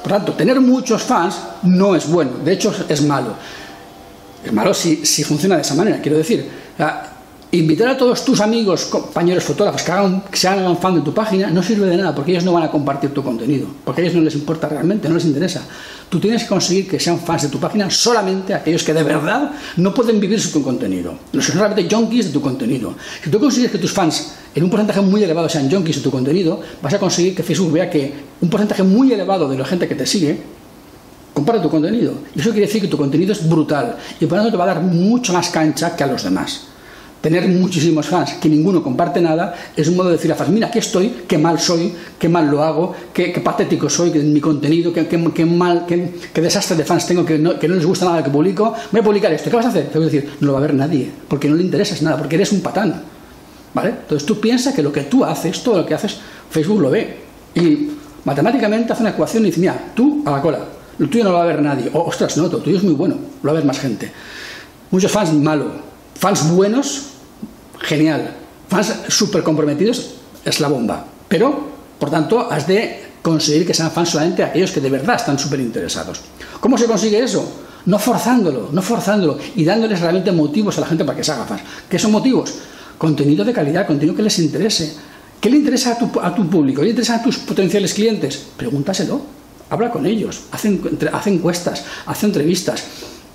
Por 0.00 0.12
tanto, 0.12 0.34
tener 0.34 0.60
muchos 0.60 1.02
fans 1.02 1.34
no 1.64 1.96
es 1.96 2.08
bueno, 2.08 2.30
de 2.44 2.52
hecho 2.52 2.72
es 2.88 3.02
malo. 3.02 3.34
Es 4.44 4.52
malo 4.52 4.72
si, 4.72 5.04
si 5.04 5.24
funciona 5.24 5.56
de 5.56 5.62
esa 5.62 5.74
manera, 5.74 6.00
quiero 6.00 6.16
decir. 6.16 6.48
Invitar 7.50 7.88
a 7.88 7.96
todos 7.96 8.26
tus 8.26 8.42
amigos, 8.42 8.84
compañeros 8.84 9.42
fotógrafos 9.42 9.80
que, 9.80 10.36
se 10.36 10.48
hagan 10.48 10.76
fan 10.76 10.96
de 10.96 11.00
tu 11.00 11.14
página 11.14 11.48
no 11.48 11.62
sirve 11.62 11.86
de 11.86 11.96
nada 11.96 12.14
porque 12.14 12.32
ellos 12.32 12.44
no 12.44 12.52
van 12.52 12.64
a 12.64 12.70
compartir 12.70 13.14
tu 13.14 13.24
contenido, 13.24 13.66
porque 13.86 14.02
a 14.02 14.04
ellos 14.04 14.16
no 14.16 14.20
les 14.20 14.34
importa 14.34 14.68
realmente, 14.68 15.08
no 15.08 15.14
les 15.14 15.24
interesa. 15.24 15.62
Tú 16.10 16.20
tienes 16.20 16.42
que 16.42 16.48
conseguir 16.50 16.86
que 16.86 17.00
sean 17.00 17.18
fans 17.18 17.44
de 17.44 17.48
tu 17.48 17.58
página 17.58 17.88
solamente 17.88 18.52
aquellos 18.52 18.84
que 18.84 18.92
de 18.92 19.02
verdad 19.02 19.52
no 19.78 19.94
pueden 19.94 20.20
vivir 20.20 20.38
sin 20.38 20.52
tu 20.52 20.62
contenido, 20.62 21.14
los 21.32 21.46
que 21.46 21.52
son 21.52 21.62
realmente 21.62 21.88
junkies 21.88 22.26
de 22.26 22.32
tu 22.32 22.42
contenido. 22.42 22.94
Si 23.24 23.30
tú 23.30 23.40
consigues 23.40 23.70
que 23.70 23.78
tus 23.78 23.92
fans 23.92 24.34
en 24.54 24.64
un 24.64 24.68
porcentaje 24.68 25.00
muy 25.00 25.24
elevado 25.24 25.48
sean 25.48 25.70
junkies 25.70 25.96
de 25.96 26.02
tu 26.02 26.10
contenido, 26.10 26.60
vas 26.82 26.92
a 26.92 26.98
conseguir 26.98 27.34
que 27.34 27.42
Facebook 27.42 27.72
vea 27.72 27.88
que 27.88 28.12
un 28.42 28.50
porcentaje 28.50 28.82
muy 28.82 29.10
elevado 29.10 29.48
de 29.48 29.56
la 29.56 29.64
gente 29.64 29.88
que 29.88 29.94
te 29.94 30.04
sigue 30.04 30.38
comparte 31.32 31.62
tu 31.62 31.70
contenido. 31.70 32.12
Y 32.36 32.40
eso 32.40 32.50
quiere 32.50 32.66
decir 32.66 32.82
que 32.82 32.88
tu 32.88 32.98
contenido 32.98 33.32
es 33.32 33.48
brutal 33.48 33.96
y 34.20 34.26
por 34.26 34.36
lo 34.36 34.44
tanto 34.44 34.50
te 34.50 34.58
va 34.58 34.64
a 34.64 34.74
dar 34.74 34.82
mucho 34.82 35.32
más 35.32 35.48
cancha 35.48 35.96
que 35.96 36.04
a 36.04 36.08
los 36.08 36.22
demás 36.22 36.67
tener 37.20 37.48
muchísimos 37.48 38.06
fans 38.06 38.34
que 38.34 38.48
ninguno 38.48 38.82
comparte 38.82 39.20
nada 39.20 39.54
es 39.76 39.88
un 39.88 39.96
modo 39.96 40.08
de 40.08 40.16
decir 40.16 40.30
a 40.32 40.34
fans, 40.34 40.50
mira, 40.50 40.68
aquí 40.68 40.78
estoy, 40.78 41.24
qué 41.26 41.38
mal 41.38 41.58
soy, 41.58 41.92
qué 42.18 42.28
mal 42.28 42.48
lo 42.48 42.62
hago, 42.62 42.94
qué, 43.12 43.28
patético 43.42 43.90
soy, 43.90 44.10
que 44.10 44.20
mi 44.20 44.40
contenido, 44.40 44.92
qué, 44.92 45.46
mal, 45.46 45.84
qué, 45.86 46.40
desastre 46.40 46.76
de 46.76 46.84
fans 46.84 47.06
tengo, 47.06 47.24
que 47.24 47.38
no, 47.38 47.54
les 47.54 47.86
gusta 47.86 48.04
nada 48.04 48.22
que 48.22 48.30
publico, 48.30 48.74
voy 48.92 49.00
a 49.00 49.04
publicar 49.04 49.32
esto, 49.32 49.50
¿qué 49.50 49.56
vas 49.56 49.66
a 49.66 49.70
hacer? 49.70 49.86
Te 49.86 49.98
voy 49.98 50.08
a 50.08 50.10
decir, 50.10 50.30
no 50.40 50.48
lo 50.48 50.52
va 50.54 50.58
a 50.58 50.62
ver 50.62 50.74
nadie, 50.74 51.10
porque 51.28 51.48
no 51.48 51.56
le 51.56 51.62
interesas 51.62 52.02
nada, 52.02 52.16
porque 52.16 52.36
eres 52.36 52.52
un 52.52 52.60
patán. 52.60 53.02
¿Vale? 53.74 53.90
Entonces 53.90 54.26
tú 54.26 54.40
piensas 54.40 54.74
que 54.74 54.82
lo 54.82 54.90
que 54.90 55.02
tú 55.02 55.24
haces, 55.24 55.62
todo 55.62 55.78
lo 55.78 55.86
que 55.86 55.94
haces, 55.94 56.18
Facebook 56.50 56.80
lo 56.80 56.90
ve. 56.90 57.16
Y 57.54 57.90
matemáticamente 58.24 58.92
hace 58.92 59.02
una 59.02 59.10
ecuación 59.10 59.42
y 59.42 59.46
dice, 59.46 59.60
mira, 59.60 59.92
tú 59.94 60.22
a 60.24 60.30
la 60.30 60.40
cola, 60.40 60.58
lo 60.96 61.08
tuyo 61.08 61.22
no 61.22 61.30
lo 61.30 61.36
va 61.36 61.42
a 61.42 61.46
ver 61.46 61.60
nadie. 61.60 61.90
O, 61.92 62.00
ostras, 62.04 62.36
no, 62.38 62.44
lo 62.44 62.58
tuyo 62.58 62.78
es 62.78 62.82
muy 62.82 62.94
bueno, 62.94 63.16
lo 63.42 63.46
va 63.46 63.50
a 63.50 63.60
ver 63.60 63.66
más 63.66 63.78
gente. 63.78 64.10
Muchos 64.90 65.12
fans, 65.12 65.34
malo 65.34 65.88
Fans 66.18 66.50
buenos, 66.50 67.02
genial. 67.78 68.34
Fans 68.68 68.92
súper 69.08 69.44
comprometidos, 69.44 70.14
es 70.44 70.58
la 70.58 70.66
bomba. 70.66 71.06
Pero, 71.28 71.68
por 71.98 72.10
tanto, 72.10 72.50
has 72.50 72.66
de 72.66 73.04
conseguir 73.22 73.66
que 73.66 73.74
sean 73.74 73.92
fans 73.92 74.10
solamente 74.10 74.42
aquellos 74.42 74.72
que 74.72 74.80
de 74.80 74.90
verdad 74.90 75.16
están 75.16 75.38
súper 75.38 75.60
interesados. 75.60 76.20
¿Cómo 76.60 76.76
se 76.76 76.86
consigue 76.86 77.22
eso? 77.22 77.46
No 77.86 77.98
forzándolo, 77.98 78.70
no 78.72 78.82
forzándolo 78.82 79.38
y 79.54 79.64
dándoles 79.64 80.00
realmente 80.00 80.32
motivos 80.32 80.76
a 80.78 80.80
la 80.80 80.86
gente 80.88 81.04
para 81.04 81.16
que 81.16 81.22
se 81.22 81.32
haga 81.32 81.46
fans. 81.46 81.62
¿Qué 81.88 81.98
son 81.98 82.10
motivos? 82.10 82.54
Contenido 82.98 83.44
de 83.44 83.52
calidad, 83.52 83.86
contenido 83.86 84.16
que 84.16 84.22
les 84.22 84.38
interese. 84.40 84.96
¿Qué 85.40 85.48
le 85.48 85.58
interesa 85.58 85.92
a 85.92 86.34
tu, 86.34 86.50
público? 86.50 86.80
¿Qué 86.80 86.86
le 86.86 86.90
interesa 86.90 87.16
a 87.16 87.22
tus 87.22 87.38
potenciales 87.38 87.94
clientes? 87.94 88.42
Pregúntaselo, 88.56 89.20
habla 89.70 89.90
con 89.92 90.04
ellos, 90.04 90.42
haz 90.50 91.26
encuestas, 91.28 91.84
haz 92.06 92.24
entrevistas. 92.24 92.82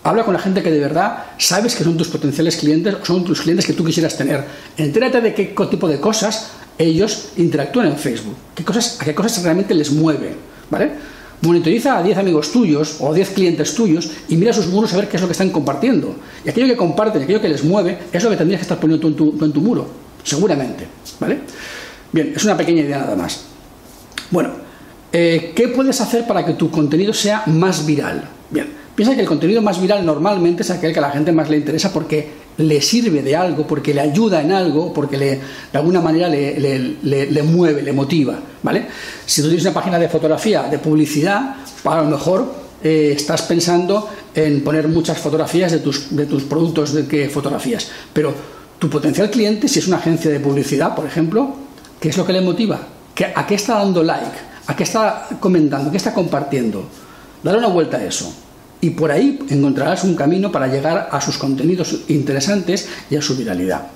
Habla 0.03 0.25
con 0.25 0.33
la 0.33 0.39
gente 0.39 0.61
que 0.61 0.69
de 0.69 0.79
verdad 0.79 1.25
sabes 1.37 1.75
que 1.75 1.83
son 1.83 1.95
tus 1.95 2.09
potenciales 2.09 2.57
clientes 2.57 2.95
o 3.01 3.05
son 3.05 3.23
tus 3.23 3.41
clientes 3.41 3.65
que 3.65 3.73
tú 3.73 3.85
quisieras 3.85 4.17
tener. 4.17 4.43
Entérate 4.77 5.21
de 5.21 5.33
qué 5.33 5.55
tipo 5.69 5.87
de 5.87 5.99
cosas 5.99 6.51
ellos 6.77 7.29
interactúan 7.37 7.87
en 7.87 7.97
Facebook, 7.97 8.35
qué 8.53 8.63
cosas, 8.63 8.99
a 8.99 9.05
qué 9.05 9.15
cosas 9.15 9.41
realmente 9.43 9.73
les 9.73 9.91
mueve. 9.91 10.35
¿vale? 10.69 10.91
Monitoriza 11.41 11.97
a 11.97 12.03
10 12.03 12.17
amigos 12.17 12.51
tuyos 12.51 12.97
o 12.99 13.13
10 13.13 13.29
clientes 13.29 13.75
tuyos 13.75 14.09
y 14.29 14.35
mira 14.35 14.53
sus 14.53 14.67
muros 14.67 14.93
a 14.93 14.97
ver 14.97 15.07
qué 15.07 15.17
es 15.17 15.21
lo 15.21 15.27
que 15.27 15.33
están 15.33 15.49
compartiendo. 15.49 16.15
Y 16.43 16.49
aquello 16.49 16.67
que 16.67 16.77
comparten, 16.77 17.23
aquello 17.23 17.41
que 17.41 17.49
les 17.49 17.63
mueve, 17.63 17.97
es 18.11 18.23
lo 18.23 18.29
que 18.29 18.37
tendrías 18.37 18.59
que 18.59 18.63
estar 18.63 18.79
poniendo 18.79 19.13
tú 19.15 19.37
en 19.43 19.51
tu, 19.51 19.61
muro, 19.61 19.87
seguramente. 20.23 20.87
¿vale? 21.19 21.39
Bien, 22.11 22.33
es 22.35 22.43
una 22.43 22.57
pequeña 22.57 22.81
idea 22.81 22.99
nada 22.99 23.15
más. 23.15 23.41
Bueno, 24.31 24.51
eh, 25.11 25.53
¿qué 25.55 25.67
puedes 25.67 25.99
hacer 26.01 26.25
para 26.25 26.45
que 26.45 26.53
tu 26.53 26.71
contenido 26.71 27.13
sea 27.13 27.43
más 27.45 27.85
viral? 27.85 28.23
Bien, 28.49 28.67
Piensa 28.95 29.15
que 29.15 29.21
el 29.21 29.27
contenido 29.27 29.61
más 29.61 29.81
viral 29.81 30.05
normalmente 30.05 30.61
es 30.61 30.69
aquel 30.69 30.93
que 30.93 30.99
a 30.99 31.01
la 31.01 31.09
gente 31.09 31.31
más 31.31 31.49
le 31.49 31.57
interesa 31.57 31.91
porque 31.91 32.43
le 32.57 32.79
sirve 32.79 33.23
de 33.23 33.35
algo, 33.35 33.65
porque 33.65 33.91
le 33.91 34.01
ayuda 34.01 34.41
en 34.41 34.51
algo, 34.51 34.93
porque 34.93 35.17
de 35.17 35.41
alguna 35.73 35.99
manera 35.99 36.29
le, 36.29 37.43
mueve, 37.43 37.81
le 37.81 37.91
motiva. 37.91 38.37
¿vale? 38.61 38.85
Si 39.25 39.41
tú 39.41 39.47
tienes 39.47 39.65
una 39.65 39.73
página 39.73 39.97
de 39.97 40.09
fotografía, 40.09 40.63
de 40.63 40.77
publicidad, 40.77 41.55
a 41.83 42.01
lo 42.01 42.05
mejor 42.05 42.53
eh, 42.83 43.13
estás 43.15 43.41
pensando 43.41 44.09
en 44.35 44.63
poner 44.63 44.87
muchas 44.87 45.17
fotografías 45.17 45.71
de 45.71 45.79
tus, 45.79 46.15
de 46.15 46.27
tus 46.27 46.43
productos 46.43 46.93
de 46.93 47.07
que 47.07 47.29
fotografías. 47.29 47.87
Pero 48.13 48.31
tu 48.77 48.91
potencial 48.91 49.31
cliente, 49.31 49.67
si 49.67 49.79
es 49.79 49.87
una 49.87 49.97
agencia 49.97 50.29
de 50.29 50.39
publicidad, 50.39 50.93
por 50.93 51.07
ejemplo, 51.07 51.55
¿qué 51.99 52.09
es 52.09 52.17
lo 52.17 52.27
que 52.27 52.33
le 52.33 52.41
motiva? 52.41 52.79
¿A 53.35 53.47
qué 53.47 53.55
está 53.55 53.79
dando 53.79 54.03
like? 54.03 54.37
¿A 54.67 54.75
qué 54.75 54.83
está 54.83 55.29
comentando? 55.39 55.89
¿A 55.89 55.91
qué 55.91 55.97
está 55.97 56.13
compartiendo? 56.13 56.83
Dale 57.41 57.57
una 57.57 57.67
vuelta 57.67 57.97
a 57.97 58.05
eso 58.05 58.31
y 58.83 58.89
por 58.89 59.09
ahí 59.09 59.39
encontrarás 59.49 60.03
un 60.03 60.13
camino 60.13 60.51
para 60.51 60.67
llegar 60.67 61.07
a 61.09 61.21
sus 61.21 61.37
contenidos 61.37 62.01
interesantes 62.09 62.89
y 63.09 63.15
a 63.15 63.21
su 63.21 63.37
viralidad. 63.37 63.87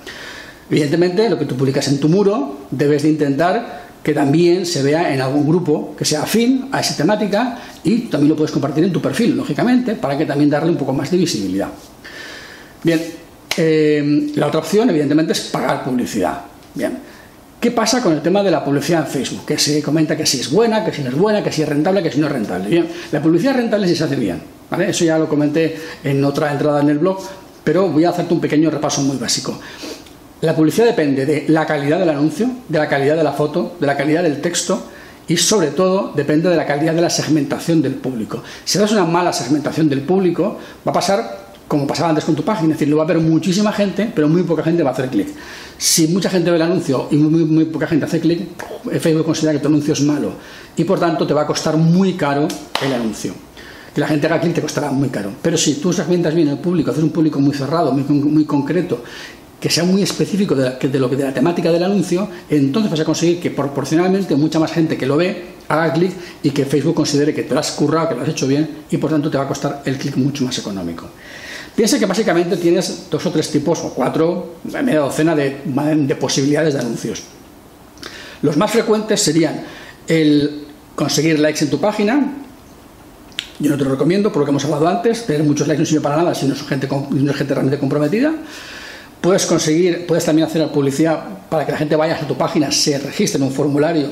Evidentemente, 0.70 1.28
lo 1.28 1.38
que 1.38 1.44
tú 1.44 1.58
publicas 1.58 1.88
en 1.88 2.00
tu 2.00 2.08
muro 2.08 2.60
debes 2.70 3.02
de 3.02 3.10
intentar 3.10 3.86
que 4.02 4.14
también 4.14 4.64
se 4.64 4.82
vea 4.82 5.12
en 5.12 5.20
algún 5.20 5.46
grupo 5.46 5.94
que 5.94 6.06
sea 6.06 6.22
afín 6.22 6.70
a 6.72 6.80
esa 6.80 6.96
temática 6.96 7.58
y 7.84 8.08
también 8.08 8.30
lo 8.30 8.36
puedes 8.36 8.50
compartir 8.50 8.82
en 8.82 8.90
tu 8.90 9.02
perfil, 9.02 9.36
lógicamente, 9.36 9.94
para 9.94 10.16
que 10.16 10.24
también 10.24 10.48
darle 10.48 10.70
un 10.70 10.78
poco 10.78 10.94
más 10.94 11.10
de 11.10 11.18
visibilidad. 11.18 11.68
Bien, 12.82 12.98
eh, 13.58 14.32
la 14.36 14.46
otra 14.46 14.60
opción, 14.60 14.88
evidentemente, 14.88 15.32
es 15.32 15.40
pagar 15.40 15.84
publicidad. 15.84 16.40
Bien, 16.74 16.96
¿Qué 17.60 17.72
pasa 17.72 18.00
con 18.00 18.14
el 18.14 18.22
tema 18.22 18.42
de 18.42 18.50
la 18.50 18.64
publicidad 18.64 19.04
en 19.04 19.08
Facebook? 19.08 19.44
Que 19.44 19.58
se 19.58 19.82
comenta 19.82 20.16
que 20.16 20.24
si 20.24 20.40
es 20.40 20.50
buena, 20.50 20.82
que 20.82 20.92
si 20.92 21.02
no 21.02 21.10
es 21.10 21.16
buena, 21.16 21.42
que 21.42 21.52
si 21.52 21.60
es 21.60 21.68
rentable, 21.68 22.02
que 22.02 22.10
si 22.10 22.20
no 22.20 22.28
es 22.28 22.32
rentable. 22.32 22.70
Bien, 22.70 22.86
la 23.12 23.20
publicidad 23.20 23.54
rentable 23.54 23.86
si 23.86 23.96
se 23.96 24.04
hace 24.04 24.16
bien. 24.16 24.57
Eso 24.86 25.04
ya 25.04 25.18
lo 25.18 25.28
comenté 25.28 25.78
en 26.04 26.24
otra 26.24 26.52
entrada 26.52 26.80
en 26.80 26.90
el 26.90 26.98
blog, 26.98 27.18
pero 27.64 27.88
voy 27.88 28.04
a 28.04 28.10
hacerte 28.10 28.34
un 28.34 28.40
pequeño 28.40 28.70
repaso 28.70 29.00
muy 29.02 29.16
básico. 29.16 29.58
La 30.40 30.54
publicidad 30.54 30.86
depende 30.86 31.26
de 31.26 31.46
la 31.48 31.66
calidad 31.66 31.98
del 31.98 32.10
anuncio, 32.10 32.48
de 32.68 32.78
la 32.78 32.88
calidad 32.88 33.16
de 33.16 33.24
la 33.24 33.32
foto, 33.32 33.76
de 33.80 33.86
la 33.86 33.96
calidad 33.96 34.22
del 34.22 34.40
texto 34.40 34.82
y 35.26 35.36
sobre 35.36 35.68
todo 35.68 36.12
depende 36.14 36.48
de 36.48 36.56
la 36.56 36.64
calidad 36.64 36.94
de 36.94 37.02
la 37.02 37.10
segmentación 37.10 37.82
del 37.82 37.94
público. 37.94 38.42
Si 38.64 38.78
das 38.78 38.92
una 38.92 39.04
mala 39.04 39.32
segmentación 39.32 39.88
del 39.88 40.02
público, 40.02 40.58
va 40.86 40.90
a 40.90 40.94
pasar 40.94 41.48
como 41.68 41.86
pasaba 41.86 42.08
antes 42.08 42.24
con 42.24 42.34
tu 42.34 42.42
página, 42.42 42.72
es 42.72 42.78
decir, 42.78 42.88
lo 42.88 42.96
va 42.96 43.04
a 43.04 43.06
ver 43.06 43.18
muchísima 43.18 43.72
gente, 43.72 44.10
pero 44.14 44.26
muy 44.26 44.42
poca 44.42 44.62
gente 44.62 44.82
va 44.82 44.90
a 44.90 44.92
hacer 44.94 45.10
clic. 45.10 45.28
Si 45.76 46.08
mucha 46.08 46.30
gente 46.30 46.50
ve 46.50 46.56
el 46.56 46.62
anuncio 46.62 47.08
y 47.10 47.16
muy, 47.16 47.66
poca 47.66 47.86
gente 47.86 48.06
hace 48.06 48.20
clic, 48.20 48.40
Facebook 48.98 49.26
considera 49.26 49.52
que 49.52 49.58
tu 49.58 49.68
anuncio 49.68 49.92
es 49.92 50.00
malo 50.00 50.32
y 50.74 50.84
por 50.84 50.98
tanto 50.98 51.26
te 51.26 51.34
va 51.34 51.42
a 51.42 51.46
costar 51.46 51.76
muy 51.76 52.14
caro 52.14 52.48
el 52.82 52.92
anuncio. 52.92 53.34
Que 53.94 54.00
la 54.00 54.08
gente 54.08 54.26
haga 54.26 54.40
clic 54.40 54.54
te 54.54 54.60
costará 54.60 54.90
muy 54.90 55.08
caro. 55.08 55.32
Pero 55.42 55.56
si 55.56 55.74
tú 55.74 55.92
segmentas 55.92 56.34
bien 56.34 56.48
el 56.48 56.58
público, 56.58 56.90
haces 56.90 57.02
un 57.02 57.10
público 57.10 57.40
muy 57.40 57.54
cerrado, 57.54 57.92
muy, 57.92 58.44
concreto, 58.44 59.02
que 59.60 59.70
sea 59.70 59.84
muy 59.84 60.02
específico 60.02 60.54
de, 60.54 60.98
lo 60.98 61.10
que 61.10 61.16
de 61.16 61.24
la 61.24 61.34
temática 61.34 61.72
del 61.72 61.82
anuncio, 61.82 62.28
entonces 62.48 62.90
vas 62.90 63.00
a 63.00 63.04
conseguir 63.04 63.40
que 63.40 63.50
proporcionalmente 63.50 64.36
mucha 64.36 64.58
más 64.58 64.72
gente 64.72 64.96
que 64.96 65.06
lo 65.06 65.16
ve 65.16 65.58
haga 65.68 65.92
clic 65.92 66.12
y 66.42 66.50
que 66.50 66.64
Facebook 66.64 66.94
considere 66.94 67.34
que 67.34 67.42
te 67.42 67.52
lo 67.52 67.60
has 67.60 67.72
currado, 67.72 68.08
que 68.08 68.14
lo 68.14 68.22
has 68.22 68.28
hecho 68.28 68.46
bien 68.46 68.84
y 68.90 68.96
por 68.96 69.10
tanto 69.10 69.30
te 69.30 69.36
va 69.36 69.44
a 69.44 69.48
costar 69.48 69.82
el 69.84 69.98
clic 69.98 70.16
mucho 70.16 70.44
más 70.44 70.56
económico. 70.58 71.06
Piensa 71.74 71.98
que 71.98 72.06
básicamente 72.06 72.56
tienes 72.56 73.06
dos 73.10 73.24
o 73.26 73.30
tres 73.30 73.50
tipos, 73.50 73.78
o 73.80 73.90
cuatro, 73.94 74.56
media 74.64 75.00
docena 75.00 75.36
de 75.36 76.16
posibilidades 76.18 76.74
de 76.74 76.80
anuncios. 76.80 77.22
Los 78.42 78.56
más 78.56 78.70
frecuentes 78.70 79.20
serían 79.20 79.62
el 80.06 80.64
conseguir 80.94 81.38
likes 81.38 81.64
en 81.64 81.70
tu 81.70 81.80
página, 81.80 82.32
yo 83.58 83.70
no 83.70 83.76
te 83.76 83.84
lo 83.84 83.90
recomiendo 83.90 84.30
por 84.30 84.40
lo 84.40 84.44
que 84.46 84.50
hemos 84.50 84.64
hablado 84.64 84.88
antes, 84.88 85.26
tener 85.26 85.42
muchos 85.42 85.66
likes 85.66 85.80
no 85.80 85.86
sirve 85.86 86.00
para 86.00 86.16
nada 86.16 86.34
si 86.34 86.46
no 86.46 86.54
es 86.54 86.62
gente, 86.62 86.86
realmente 86.86 87.78
comprometida. 87.78 88.32
Puedes 89.20 89.46
conseguir, 89.46 90.06
puedes 90.06 90.24
también 90.24 90.46
hacer 90.46 90.66
publicidad 90.68 91.20
para 91.50 91.66
que 91.66 91.72
la 91.72 91.78
gente 91.78 91.96
vaya 91.96 92.16
a 92.16 92.26
tu 92.26 92.36
página, 92.36 92.70
se 92.70 92.98
registre 92.98 93.38
en 93.38 93.48
un 93.48 93.52
formulario 93.52 94.10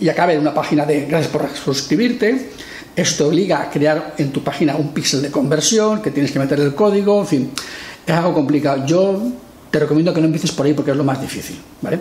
y 0.00 0.08
acabe 0.08 0.34
en 0.34 0.40
una 0.40 0.52
página 0.52 0.84
de 0.84 1.06
gracias 1.06 1.30
por 1.30 1.48
suscribirte. 1.54 2.50
Esto 2.96 3.28
obliga 3.28 3.62
a 3.62 3.70
crear 3.70 4.14
en 4.18 4.32
tu 4.32 4.42
página 4.42 4.74
un 4.74 4.92
píxel 4.92 5.22
de 5.22 5.30
conversión, 5.30 6.02
que 6.02 6.10
tienes 6.10 6.32
que 6.32 6.40
meter 6.40 6.58
el 6.58 6.74
código, 6.74 7.20
en 7.20 7.26
fin, 7.26 7.50
es 8.04 8.14
algo 8.14 8.34
complicado. 8.34 8.84
Yo 8.84 9.22
te 9.70 9.78
recomiendo 9.78 10.12
que 10.12 10.20
no 10.20 10.26
empieces 10.26 10.50
por 10.50 10.66
ahí 10.66 10.72
porque 10.72 10.90
es 10.90 10.96
lo 10.96 11.04
más 11.04 11.20
difícil, 11.20 11.56
¿vale? 11.80 12.00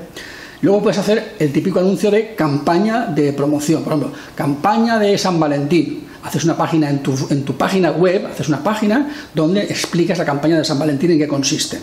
Luego 0.62 0.84
puedes 0.84 0.98
hacer 0.98 1.36
el 1.40 1.54
típico 1.54 1.80
anuncio 1.80 2.12
de 2.12 2.36
campaña 2.36 3.06
de 3.06 3.34
promoción, 3.34 3.84
por 3.84 3.94
ejemplo, 3.94 4.14
campaña 4.36 5.00
de 5.00 5.18
San 5.18 5.40
Valentín 5.40 6.10
haces 6.24 6.44
una 6.44 6.58
página 6.58 6.90
en 6.90 7.00
tu, 7.00 7.16
en 7.30 7.44
tu 7.44 7.56
página 7.56 7.92
web, 7.92 8.28
haces 8.28 8.48
una 8.50 8.64
página 8.64 9.10
donde 9.34 9.64
explicas 9.64 10.18
la 10.18 10.26
campaña 10.26 10.58
de 10.58 10.66
San 10.66 10.80
Valentín 10.80 11.12
en 11.12 11.20
qué 11.20 11.28
consiste. 11.28 11.80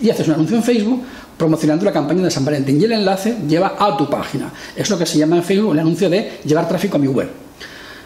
Y 0.00 0.10
haces 0.10 0.26
un 0.28 0.34
anuncio 0.34 0.56
en 0.56 0.62
Facebook 0.62 1.02
promocionando 1.36 1.84
la 1.84 1.92
campaña 1.92 2.22
de 2.22 2.30
San 2.30 2.44
Valentín 2.44 2.80
y 2.80 2.84
el 2.84 2.92
enlace 2.92 3.36
lleva 3.48 3.76
a 3.78 3.96
tu 3.96 4.08
página. 4.08 4.52
Es 4.76 4.90
lo 4.90 4.98
que 4.98 5.06
se 5.06 5.18
llama 5.18 5.36
en 5.36 5.42
Facebook 5.42 5.72
el 5.72 5.80
anuncio 5.80 6.08
de 6.08 6.40
llevar 6.44 6.68
tráfico 6.68 6.96
a 6.96 7.00
mi 7.00 7.08
web. 7.08 7.28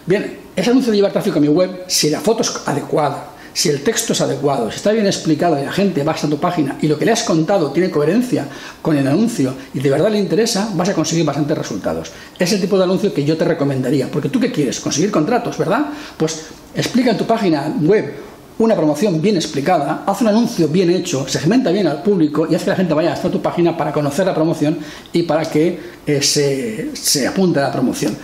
Bien, 0.07 0.39
ese 0.55 0.71
anuncio 0.71 0.93
de 0.93 0.99
llevar 0.99 1.13
tráfico 1.13 1.39
a 1.39 1.41
mi 1.41 1.49
web, 1.49 1.85
si 1.87 2.11
la 2.11 2.21
foto 2.21 2.43
es 2.43 2.53
adecuada, 2.67 3.31
si 3.57 3.71
el 3.71 3.83
texto 3.83 4.13
es 4.13 4.21
adecuado, 4.21 4.71
si 4.71 4.77
está 4.77 4.93
bien 4.93 5.07
explicado 5.07 5.59
y 5.59 5.65
la 5.65 5.73
gente 5.73 6.05
va 6.05 6.13
a 6.13 6.29
tu 6.29 6.39
página 6.39 6.77
y 6.83 6.89
lo 6.89 6.99
que 6.99 7.07
le 7.07 7.13
has 7.13 7.23
contado 7.23 7.71
tiene 7.71 7.91
coherencia 7.91 8.47
con 8.83 8.99
el 8.99 9.09
anuncio 9.09 9.55
y 9.73 9.81
de 9.81 9.89
verdad 9.89 10.11
le 10.11 10.19
interesa, 10.19 10.71
vas 10.75 10.91
a 10.91 10.95
conseguir 10.95 11.25
bastantes 11.25 11.57
resultados. 11.57 12.13
Es 12.39 12.53
el 12.53 12.61
tipo 12.61 12.77
de 12.77 12.85
anuncio 12.85 13.15
que 13.15 13.25
yo 13.25 13.35
te 13.35 13.47
recomendaría, 13.47 14.11
porque 14.11 14.29
tú 14.29 14.39
qué 14.39 14.53
quieres, 14.53 14.79
conseguir 14.79 15.11
contratos, 15.11 15.57
¿verdad? 15.57 15.87
Pues 16.19 16.49
explica 16.75 17.13
en 17.13 17.17
tu 17.17 17.25
página 17.25 17.75
web 17.81 18.13
una 18.59 18.77
promoción 18.77 19.23
bien 19.23 19.37
explicada, 19.37 20.05
haz 20.07 20.21
un 20.21 20.29
anuncio 20.29 20.69
bien 20.69 20.91
hecho, 20.91 21.27
segmenta 21.27 21.71
bien 21.71 21.87
al 21.87 22.03
público 22.03 22.47
y 22.51 22.55
haz 22.55 22.63
que 22.63 22.71
la 22.71 22.77
gente 22.77 22.93
vaya 22.93 23.15
hasta 23.15 23.31
tu 23.31 23.41
página 23.41 23.75
para 23.75 23.91
conocer 23.91 24.27
la 24.27 24.35
promoción 24.35 24.79
y 25.15 25.23
para 25.23 25.47
que 25.47 25.81
eh, 26.07 26.21
se, 26.21 26.91
se 26.95 27.27
apunte 27.27 27.59
a 27.61 27.63
la 27.63 27.73
promoción. 27.73 28.15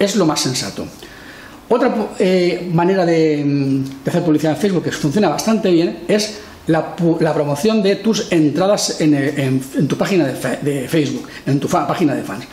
Es 0.00 0.16
lo 0.16 0.26
más 0.26 0.40
sensato. 0.40 0.84
Otra 1.68 1.94
eh, 2.18 2.68
manera 2.72 3.06
de, 3.06 3.82
hacer 4.06 4.22
publicidad 4.22 4.52
en 4.52 4.60
Facebook 4.60 4.84
que 4.84 4.92
funciona 4.92 5.28
bastante 5.28 5.70
bien 5.70 6.00
es 6.08 6.38
la, 6.66 6.94
promoción 6.96 7.82
de 7.82 7.96
tus 7.96 8.30
entradas 8.30 9.00
en, 9.00 9.60
tu 9.88 9.96
página 9.96 10.26
de, 10.26 10.88
Facebook, 10.88 11.26
en 11.46 11.58
tu 11.58 11.68
página 11.68 12.14
de 12.14 12.22
fans. 12.22 12.44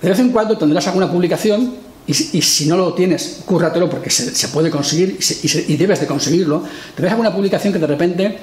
De 0.00 0.08
vez 0.08 0.18
en 0.18 0.30
cuando 0.30 0.56
tendrás 0.56 0.86
alguna 0.86 1.10
publicación 1.10 1.74
y, 2.06 2.14
si 2.14 2.66
no 2.66 2.76
lo 2.76 2.94
tienes, 2.94 3.42
cúrratelo 3.44 3.90
porque 3.90 4.10
se, 4.10 4.48
puede 4.48 4.70
conseguir 4.70 5.18
y, 5.42 5.76
debes 5.76 6.00
de 6.00 6.06
conseguirlo. 6.06 6.62
Tendrás 6.94 7.12
alguna 7.12 7.34
publicación 7.34 7.72
que 7.72 7.78
de 7.78 7.86
repente 7.86 8.38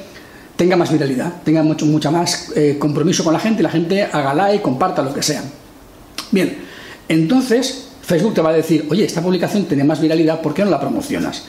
tenga 0.56 0.76
más 0.76 0.92
viralidad, 0.92 1.42
tenga 1.44 1.64
mucho 1.64 1.86
mucha 1.86 2.12
más 2.12 2.52
eh, 2.56 2.78
compromiso 2.80 3.24
con 3.24 3.32
la 3.32 3.40
gente 3.40 3.62
y 3.62 3.64
la 3.64 3.70
gente 3.70 4.04
haga 4.04 4.34
like, 4.34 4.62
comparta 4.62 5.02
lo 5.02 5.14
que 5.14 5.24
sea. 5.24 5.44
Bien, 6.32 6.58
entonces 7.08 7.87
Facebook 8.08 8.36
te 8.36 8.42
va 8.42 8.52
a 8.52 8.54
decir, 8.54 8.86
oye, 8.90 9.04
esta 9.04 9.22
publicación 9.22 9.66
tiene 9.66 9.84
más 9.84 10.00
viralidad, 10.00 10.42
¿por 10.42 10.54
qué 10.54 10.64
no 10.64 10.72
la 10.72 10.80
promocionas? 10.80 11.44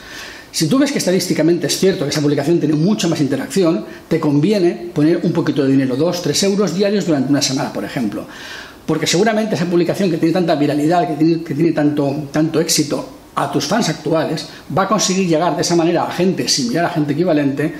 Si 0.51 0.67
tú 0.67 0.77
ves 0.77 0.91
que 0.91 0.97
estadísticamente 0.97 1.67
es 1.67 1.79
cierto 1.79 2.03
que 2.03 2.09
esa 2.09 2.19
publicación 2.19 2.59
tiene 2.59 2.75
mucha 2.75 3.07
más 3.07 3.21
interacción, 3.21 3.85
te 4.09 4.19
conviene 4.19 4.89
poner 4.93 5.21
un 5.23 5.31
poquito 5.31 5.63
de 5.63 5.71
dinero, 5.71 5.95
2, 5.95 6.21
3 6.21 6.43
euros 6.43 6.75
diarios 6.75 7.05
durante 7.05 7.29
una 7.29 7.41
semana, 7.41 7.71
por 7.71 7.85
ejemplo. 7.85 8.25
Porque 8.85 9.07
seguramente 9.07 9.55
esa 9.55 9.67
publicación 9.67 10.11
que 10.11 10.17
tiene 10.17 10.33
tanta 10.33 10.55
viralidad, 10.55 11.07
que 11.17 11.53
tiene, 11.55 11.71
tanto, 11.71 12.27
tanto 12.29 12.59
éxito 12.59 13.07
a 13.35 13.49
tus 13.49 13.63
fans 13.63 13.87
actuales, 13.87 14.49
va 14.77 14.83
a 14.83 14.87
conseguir 14.89 15.29
llegar 15.29 15.55
de 15.55 15.61
esa 15.61 15.77
manera 15.77 16.03
a 16.03 16.11
gente 16.11 16.45
similar, 16.49 16.83
a 16.83 16.89
gente 16.89 17.13
equivalente, 17.13 17.73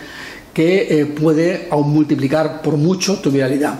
que 0.54 1.02
eh, 1.02 1.06
puede 1.06 1.68
aún 1.70 1.92
multiplicar 1.92 2.62
por 2.62 2.78
mucho 2.78 3.18
tu 3.18 3.30
viralidad. 3.30 3.78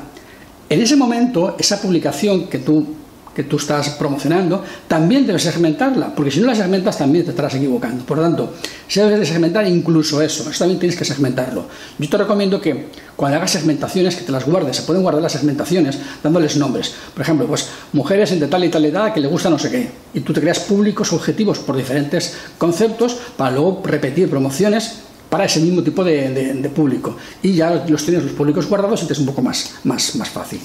En 0.68 0.82
ese 0.82 0.98
momento, 0.98 1.56
esa 1.58 1.82
publicación 1.82 2.50
que 2.50 2.60
tú 2.60 2.99
que 3.40 3.46
tú 3.46 3.56
estás 3.56 3.92
promocionando, 3.92 4.66
también 4.86 5.26
debes 5.26 5.44
segmentarla, 5.44 6.14
porque 6.14 6.30
si 6.30 6.42
no 6.42 6.48
la 6.48 6.56
segmentas 6.56 6.98
también 6.98 7.24
te 7.24 7.32
estarás 7.32 7.56
equivocando. 7.56 8.04
Por 8.04 8.18
lo 8.18 8.24
tanto, 8.24 8.54
si 8.86 9.00
debes 9.00 9.18
de 9.18 9.26
segmentar 9.26 9.66
incluso 9.66 10.22
eso, 10.22 10.50
eso 10.50 10.60
también 10.60 10.78
tienes 10.78 11.00
que 11.00 11.06
segmentarlo. 11.06 11.64
Yo 11.98 12.10
te 12.10 12.18
recomiendo 12.18 12.60
que 12.60 12.88
cuando 13.16 13.38
hagas 13.38 13.52
segmentaciones, 13.52 14.18
que 14.18 14.26
te 14.26 14.34
las 14.34 14.46
guardes, 14.46 14.76
se 14.76 14.82
pueden 14.82 15.04
guardar 15.04 15.24
las 15.24 15.32
segmentaciones 15.32 15.98
dándoles 16.22 16.58
nombres. 16.58 16.94
Por 17.14 17.22
ejemplo, 17.22 17.48
pues 17.48 17.70
mujeres 17.94 18.30
entre 18.34 18.50
tal 18.50 18.66
y 18.66 18.68
tal 18.70 18.84
edad 18.84 19.14
que 19.14 19.22
le 19.22 19.30
gusta 19.30 19.50
no 19.50 19.58
sé 19.58 19.72
qué, 19.72 19.90
y 20.14 20.20
tú 20.20 20.34
te 20.34 20.42
creas 20.42 20.60
públicos 20.60 21.14
objetivos 21.14 21.60
por 21.60 21.78
diferentes 21.78 22.36
conceptos 22.58 23.16
para 23.38 23.52
luego 23.52 23.82
repetir 23.86 24.30
promociones 24.30 24.96
para 25.30 25.46
ese 25.46 25.62
mismo 25.62 25.82
tipo 25.82 26.04
de, 26.04 26.70
público. 26.76 27.16
Y 27.42 27.54
ya 27.54 27.86
los 27.88 28.04
tienes 28.04 28.22
los 28.22 28.34
públicos 28.34 28.68
guardados 28.68 29.02
y 29.02 29.06
te 29.06 29.14
es 29.14 29.20
un 29.20 29.28
poco 29.28 29.42
más, 29.42 29.76
más, 29.86 30.14
más 30.18 30.28
fácil. 30.28 30.60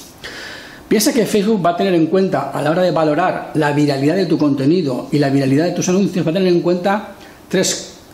Piensa 0.94 1.12
que 1.12 1.26
Facebook 1.26 1.60
va 1.60 1.70
a 1.70 1.76
tener 1.76 1.92
en 1.92 2.06
cuenta 2.06 2.52
a 2.52 2.62
la 2.62 2.70
hora 2.70 2.82
de 2.82 2.92
valorar 2.92 3.50
la 3.54 3.72
viralidad 3.72 4.14
de 4.14 4.26
tu 4.26 4.38
contenido 4.38 5.08
y 5.10 5.18
la 5.18 5.28
viralidad 5.28 5.64
de 5.64 5.72
tus 5.72 5.88
anuncios, 5.88 6.24
va 6.24 6.30
a 6.30 6.34
tener 6.34 6.46
en 6.46 6.60
cuenta 6.60 7.16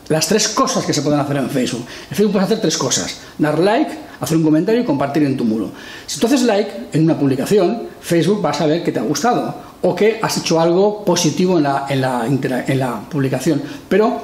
las 0.09 0.27
tres 0.27 0.49
cosas 0.49 0.87
que 0.87 0.95
se 0.95 1.03
pueden 1.03 1.21
hacer 1.21 1.37
en 1.37 1.51
Facebook. 1.51 1.85
En 2.09 2.17
Facebook 2.17 2.33
puedes 2.33 2.47
hacer 2.47 2.63
tres 2.63 2.79
cosas. 2.79 3.19
Dar 3.37 3.59
like, 3.59 3.91
hacer 4.19 4.35
un 4.39 4.43
comentario 4.43 4.81
y 4.81 4.85
compartir 4.87 5.25
en 5.25 5.37
tu 5.37 5.45
muro. 5.45 5.71
Si 6.07 6.19
tú 6.19 6.27
haces 6.27 6.41
like 6.45 6.71
en 6.95 7.05
una 7.05 7.19
publicación, 7.19 7.83
Facebook 8.01 8.43
va 8.43 8.49
a 8.49 8.55
saber 8.55 8.83
que 8.83 8.93
te 8.93 8.99
ha 8.99 9.03
gustado 9.03 9.55
o 9.83 9.95
que 9.95 10.19
has 10.23 10.39
hecho 10.39 10.59
algo 10.59 11.05
positivo 11.05 11.59
en 11.59 11.65
la, 12.01 13.03
publicación. 13.11 13.61
Pero 13.91 14.23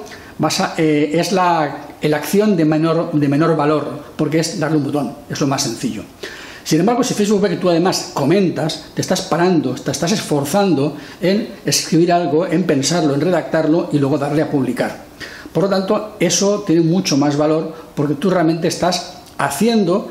eh, 0.79 1.11
es 1.13 1.31
la, 1.33 1.91
acción 2.11 2.57
de 2.57 2.65
menor 2.65 3.55
valor, 3.55 4.03
porque 4.17 4.39
es 4.39 4.59
darle 4.59 4.79
un 4.79 4.85
botón, 4.85 5.15
es 5.29 5.39
lo 5.43 5.47
más 5.47 5.63
sencillo. 5.63 6.05
Sin 6.67 6.81
embargo, 6.81 7.05
si 7.05 7.15
Facebook 7.15 7.43
ve 7.43 7.51
que 7.51 7.59
tú 7.59 7.71
además 7.71 8.11
comentas, 8.13 8.87
te 8.93 9.01
estás 9.01 9.23
parando, 9.23 9.73
te 9.77 9.93
estás 9.93 10.11
esforzando 10.11 10.97
en 11.21 11.49
escribir 11.65 12.13
algo, 12.13 12.45
en 12.45 12.65
pensarlo, 12.65 13.15
en 13.15 13.21
redactarlo 13.21 13.89
y 13.93 14.01
luego 14.01 14.19
darle 14.19 14.43
a 14.43 14.51
publicar. 14.51 15.05
Por 15.53 15.63
lo 15.63 15.69
tanto, 15.69 16.17
eso 16.19 16.65
tiene 16.67 16.83
mucho 16.83 17.17
más 17.17 17.37
valor 17.37 17.73
porque 17.95 18.15
tú 18.15 18.31
realmente 18.31 18.67
estás 18.67 19.13
haciendo 19.39 20.09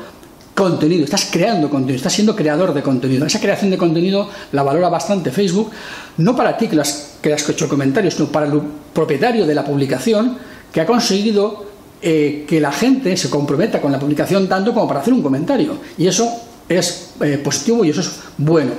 contenido, 0.54 1.04
estás 1.04 1.28
creando 1.30 1.68
contenido, 1.68 1.96
estás 1.96 2.14
siendo 2.14 2.34
creador 2.34 2.72
de 2.72 2.80
contenido. 2.80 3.26
Esa 3.26 3.38
creación 3.38 3.70
de 3.70 3.76
contenido 3.76 4.26
la 4.52 4.62
valora 4.62 4.88
bastante 4.88 5.30
Facebook, 5.30 5.70
no 6.16 6.34
para 6.34 6.56
ti 6.56 6.68
que, 6.68 6.76
las, 6.76 7.18
que 7.20 7.34
has 7.34 7.46
hecho 7.46 7.68
comentarios, 7.68 8.14
sino 8.14 8.30
para 8.30 8.46
el 8.46 8.62
propietario 8.94 9.44
de 9.44 9.54
la 9.54 9.62
publicación 9.62 10.38
que 10.72 10.80
ha 10.80 10.86
conseguido 10.86 11.66
eh, 12.00 12.46
que 12.48 12.60
la 12.60 12.72
gente 12.72 13.14
se 13.16 13.28
comprometa 13.28 13.80
con 13.80 13.92
la 13.92 13.98
publicación 13.98 14.48
tanto 14.48 14.72
como 14.72 14.88
para 14.88 15.00
hacer 15.00 15.12
un 15.12 15.22
comentario. 15.22 15.76
Y 15.98 16.06
eso 16.06 16.45
es 16.68 17.10
eh, 17.20 17.38
positivo 17.42 17.84
y 17.84 17.90
eso 17.90 18.00
es 18.00 18.10
bueno. 18.38 18.72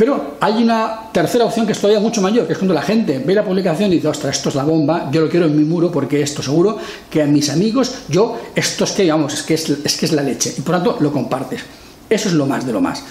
Pero 0.00 0.38
hay 0.40 0.62
una 0.62 1.10
tercera 1.12 1.44
opción 1.44 1.66
que 1.66 1.72
es 1.72 1.78
todavía 1.78 2.00
mucho 2.00 2.22
mayor, 2.22 2.46
que 2.46 2.54
es 2.54 2.58
cuando 2.58 2.72
la 2.72 2.80
gente 2.80 3.18
ve 3.18 3.34
la 3.34 3.44
publicación 3.44 3.92
y 3.92 3.96
dice, 3.96 4.08
ostras, 4.08 4.34
esto 4.34 4.48
es 4.48 4.54
la 4.54 4.64
bomba, 4.64 5.10
yo 5.12 5.20
lo 5.20 5.28
quiero 5.28 5.44
en 5.44 5.54
mi 5.54 5.62
muro 5.62 5.92
porque 5.92 6.22
esto 6.22 6.42
seguro 6.42 6.78
que 7.10 7.22
a 7.22 7.26
mis 7.26 7.50
amigos, 7.50 7.94
yo, 8.08 8.40
esto 8.54 8.84
es 8.84 8.92
que, 8.92 9.10
vamos, 9.10 9.34
es 9.34 9.42
que 9.42 9.52
es, 9.52 9.96
que 9.98 10.06
es 10.06 10.12
la 10.12 10.22
leche. 10.22 10.54
Y 10.56 10.62
por 10.62 10.76
tanto 10.76 10.96
lo 11.00 11.12
compartes. 11.12 11.60
Eso 12.08 12.28
es 12.28 12.34
lo 12.34 12.46
más 12.46 12.64
de 12.64 12.72
lo 12.72 12.80
más. 12.80 13.04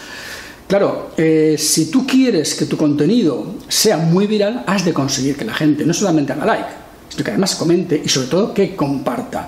Claro, 0.67 1.11
eh, 1.15 1.57
si 1.59 1.91
tú 1.91 2.07
quieres 2.07 2.55
que 2.55 2.65
tu 2.65 2.75
contenido 2.75 3.45
sea 3.67 3.97
muy 3.97 4.25
viral, 4.25 4.63
has 4.65 4.83
de 4.83 4.91
conseguir 4.91 5.37
que 5.37 5.45
la 5.45 5.53
gente 5.53 5.85
no 5.85 5.93
solamente 5.93 6.33
haga 6.33 6.45
like, 6.47 6.69
sino 7.09 7.23
que 7.23 7.29
además 7.29 7.55
comente 7.55 8.01
y 8.03 8.09
sobre 8.09 8.29
todo 8.29 8.51
que 8.51 8.75
comparta. 8.75 9.47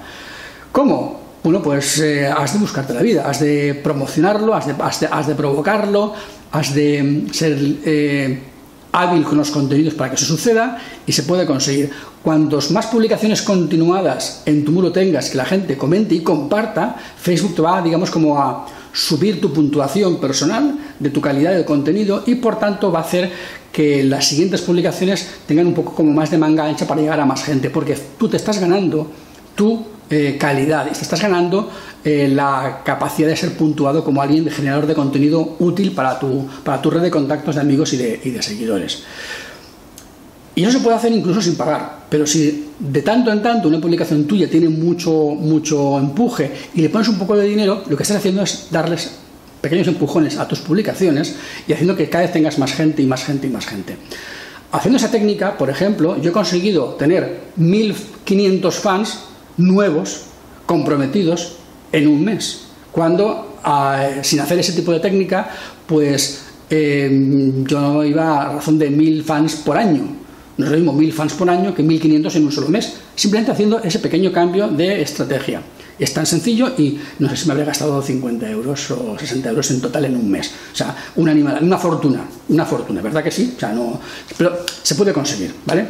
¿Cómo? 0.72 1.21
Bueno, 1.44 1.62
pues 1.62 2.00
eh, 2.00 2.28
has 2.28 2.54
de 2.54 2.60
buscarte 2.60 2.94
la 2.94 3.02
vida, 3.02 3.28
has 3.28 3.40
de 3.40 3.74
promocionarlo, 3.74 4.54
has 4.54 4.68
de, 4.68 4.76
has 5.10 5.28
de, 5.28 5.36
provocarlo, 5.36 6.14
has 6.52 6.74
de 6.76 7.02
mm, 7.02 7.34
ser 7.34 7.58
eh, 7.84 8.40
hábil 8.92 9.24
con 9.24 9.38
los 9.38 9.50
contenidos 9.50 9.96
para 9.96 10.12
que 10.12 10.18
eso 10.18 10.26
suceda 10.26 10.78
y 11.06 11.12
se 11.12 11.24
puede 11.24 11.46
conseguir. 11.46 11.90
Cuantos 12.22 12.70
más 12.70 12.86
publicaciones 12.86 13.42
continuadas 13.42 14.44
en 14.46 14.64
tu 14.64 14.72
muro 14.72 14.92
tengas, 14.92 15.32
que 15.32 15.38
la 15.38 15.46
gente 15.46 15.76
comente 15.76 16.14
y 16.14 16.20
comparta, 16.20 16.96
Facebook 17.18 17.56
te 17.56 17.62
va, 17.64 17.82
digamos, 17.82 18.12
como 18.12 18.40
a 18.40 18.68
subir 18.94 19.42
tu 19.42 19.52
puntuación 19.52 20.18
personal 20.18 20.78
de 21.00 21.10
tu 21.10 21.22
calidad 21.22 21.56
de 21.56 21.66
contenido 21.66 22.24
y 22.28 22.36
por 22.36 22.60
tanto 22.60 22.92
va 22.92 23.00
a 23.00 23.04
hacer 23.04 23.32
que 23.72 24.04
las 24.04 24.28
siguientes 24.28 24.62
publicaciones 24.62 25.28
tengan 25.48 25.66
un 25.66 25.74
poco 25.74 25.96
como 25.96 26.12
más 26.12 26.30
de 26.30 26.38
manga 26.38 26.66
ancha 26.66 26.86
para 26.86 27.02
llegar 27.02 27.20
a 27.20 27.26
más 27.26 27.44
gente, 27.44 27.72
porque 27.72 27.98
tú 28.20 28.28
te 28.28 28.38
estás 28.38 28.60
ganando 28.60 29.10
tu 29.56 29.84
eh, 30.14 30.38
calidad 30.38 30.88
y 30.88 30.92
estás 30.92 31.22
ganando 31.22 31.72
eh, 32.04 32.28
la 32.28 32.82
capacidad 32.84 33.30
de 33.30 33.38
ser 33.38 33.54
puntuado 33.54 34.04
como 34.04 34.22
alguien 34.22 34.44
de 34.44 34.52
generador 34.52 34.86
de 34.86 34.94
contenido 34.94 35.56
útil 35.60 35.94
para 35.94 36.20
tu, 36.20 36.50
para 36.66 36.82
tu 36.82 36.90
red 36.90 37.02
de 37.02 37.10
contactos 37.10 37.56
de 37.56 37.62
amigos 37.62 37.94
y 37.94 37.98
de, 37.98 38.42
seguidores. 38.42 39.04
Y 40.54 40.64
eso 40.64 40.74
se 40.74 40.80
puede 40.80 40.98
hacer 40.98 41.14
incluso 41.14 41.42
sin 41.42 41.56
pagar. 41.56 42.00
Pero 42.10 42.28
si 42.28 42.72
de 42.78 43.02
tanto 43.04 43.32
en 43.32 43.42
tanto 43.42 43.70
una 43.70 43.80
publicación 43.80 44.26
tuya 44.26 44.50
tiene 44.50 44.68
mucho, 44.68 45.12
mucho 45.12 45.98
empuje 45.98 46.52
y 46.76 46.82
le 46.82 46.90
pones 46.90 47.08
un 47.08 47.18
poco 47.18 47.38
de 47.38 47.48
dinero, 47.48 47.82
lo 47.88 47.96
que 47.96 48.04
estás 48.04 48.18
haciendo 48.18 48.42
es 48.42 48.68
darles 48.70 49.12
pequeños 49.62 49.88
empujones 49.88 50.38
a 50.38 50.46
tus 50.46 50.60
publicaciones 50.60 51.36
y 51.70 51.72
haciendo 51.72 51.96
que 51.96 52.10
cada 52.10 52.26
vez 52.26 52.34
tengas 52.34 52.60
más 52.60 52.74
gente 52.74 53.02
y 53.02 53.06
más 53.06 53.24
gente 53.24 53.48
y 53.48 53.50
más 53.50 53.66
gente. 53.66 53.96
Haciendo 54.74 54.98
esa 54.98 55.10
técnica, 55.10 55.58
por 55.58 55.70
ejemplo, 55.70 56.20
yo 56.22 56.32
he 56.32 56.34
conseguido 56.34 56.96
tener 56.96 57.40
1500 57.56 58.76
fans 58.76 59.31
nuevos, 59.58 60.24
comprometidos, 60.66 61.58
en 61.92 62.08
un 62.08 62.24
mes. 62.24 62.68
Cuando, 62.92 63.58
ah, 63.64 64.08
sin 64.22 64.40
hacer 64.40 64.60
ese 64.60 64.74
tipo 64.74 64.92
de 64.92 65.00
técnica, 65.00 65.50
pues 65.86 66.46
eh, 66.70 67.64
yo 67.68 68.04
iba 68.04 68.42
a 68.42 68.54
razón 68.54 68.80
de 68.80 68.90
1000 68.90 69.24
fans 69.24 69.56
por 69.56 69.78
año 69.78 70.22
no 70.62 70.66
es 70.66 70.72
lo 70.72 70.78
mismo 70.78 70.94
1000 70.94 71.14
fans 71.14 71.34
por 71.34 71.50
año 71.50 71.74
que 71.74 71.82
1500 71.82 72.36
en 72.36 72.46
un 72.46 72.52
solo 72.52 72.70
mes, 72.70 72.94
simplemente 73.16 73.52
haciendo 73.52 73.80
ese 73.82 74.00
pequeño 74.00 74.32
cambio 74.32 74.68
de 74.68 75.02
estrategia. 75.02 75.62
Es 75.98 76.14
tan 76.14 76.26
sencillo 76.26 76.74
y 76.78 77.00
no 77.20 77.30
sé 77.30 77.38
si 77.38 77.46
me 77.48 77.54
habría 77.54 77.66
gastado 77.66 78.02
50 78.02 78.50
euros 78.50 78.92
o 78.92 79.18
60 79.18 79.50
euros 79.50 79.72
en 79.72 79.82
total 79.82 80.06
en 80.06 80.16
un 80.16 80.30
mes. 80.30 80.52
O 80.72 80.76
sea, 80.76 80.96
una 81.16 81.32
animada, 81.32 81.60
una 81.62 81.78
fortuna, 81.78 82.26
una 82.50 82.66
fortuna, 82.66 83.02
¿verdad 83.02 83.24
que 83.24 83.32
sí? 83.32 83.54
O 83.56 83.60
sea, 83.60 83.74
no, 83.74 84.00
pero 84.38 84.60
se 84.82 84.96
puede 84.96 85.14
conseguir, 85.14 85.54
¿vale? 85.66 85.88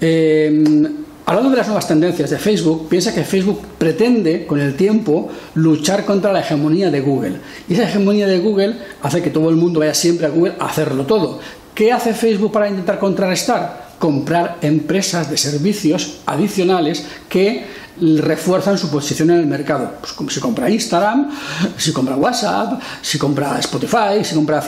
Eh, 0.00 0.90
hablando 1.26 1.50
de 1.50 1.56
las 1.56 1.66
nuevas 1.66 1.88
tendencias 1.88 2.30
de 2.30 2.38
Facebook, 2.38 2.88
piensa 2.88 3.14
que 3.14 3.24
Facebook 3.24 3.60
pretende 3.78 4.46
con 4.46 4.60
el 4.60 4.74
tiempo 4.76 5.30
luchar 5.54 6.04
contra 6.04 6.32
la 6.32 6.40
hegemonía 6.40 6.90
de 6.90 7.00
Google. 7.00 7.36
Y 7.68 7.74
esa 7.74 7.84
hegemonía 7.84 8.26
de 8.26 8.38
Google 8.38 8.76
hace 9.02 9.22
que 9.22 9.30
todo 9.30 9.50
el 9.50 9.56
mundo 9.56 9.80
vaya 9.80 9.94
siempre 9.94 10.26
a 10.26 10.30
Google 10.30 10.54
a 10.58 10.66
hacerlo 10.66 11.04
todo. 11.06 11.40
¿Qué 11.74 11.92
hace 11.92 12.14
Facebook 12.14 12.52
para 12.52 12.68
intentar 12.68 12.98
contrarrestar? 12.98 13.94
Comprar 13.98 14.58
empresas 14.60 15.30
de 15.30 15.36
servicios 15.36 16.18
adicionales 16.26 17.04
que 17.28 17.64
refuerzan 18.00 18.76
su 18.76 18.90
posición 18.90 19.30
en 19.30 19.38
el 19.38 19.46
mercado. 19.46 19.92
Pues 20.00 20.34
si 20.34 20.40
compra 20.40 20.68
Instagram, 20.68 21.30
si 21.76 21.92
compra 21.92 22.16
WhatsApp, 22.16 22.80
si 23.00 23.18
compra 23.18 23.58
Spotify, 23.60 24.22
si 24.22 24.34
compra... 24.34 24.62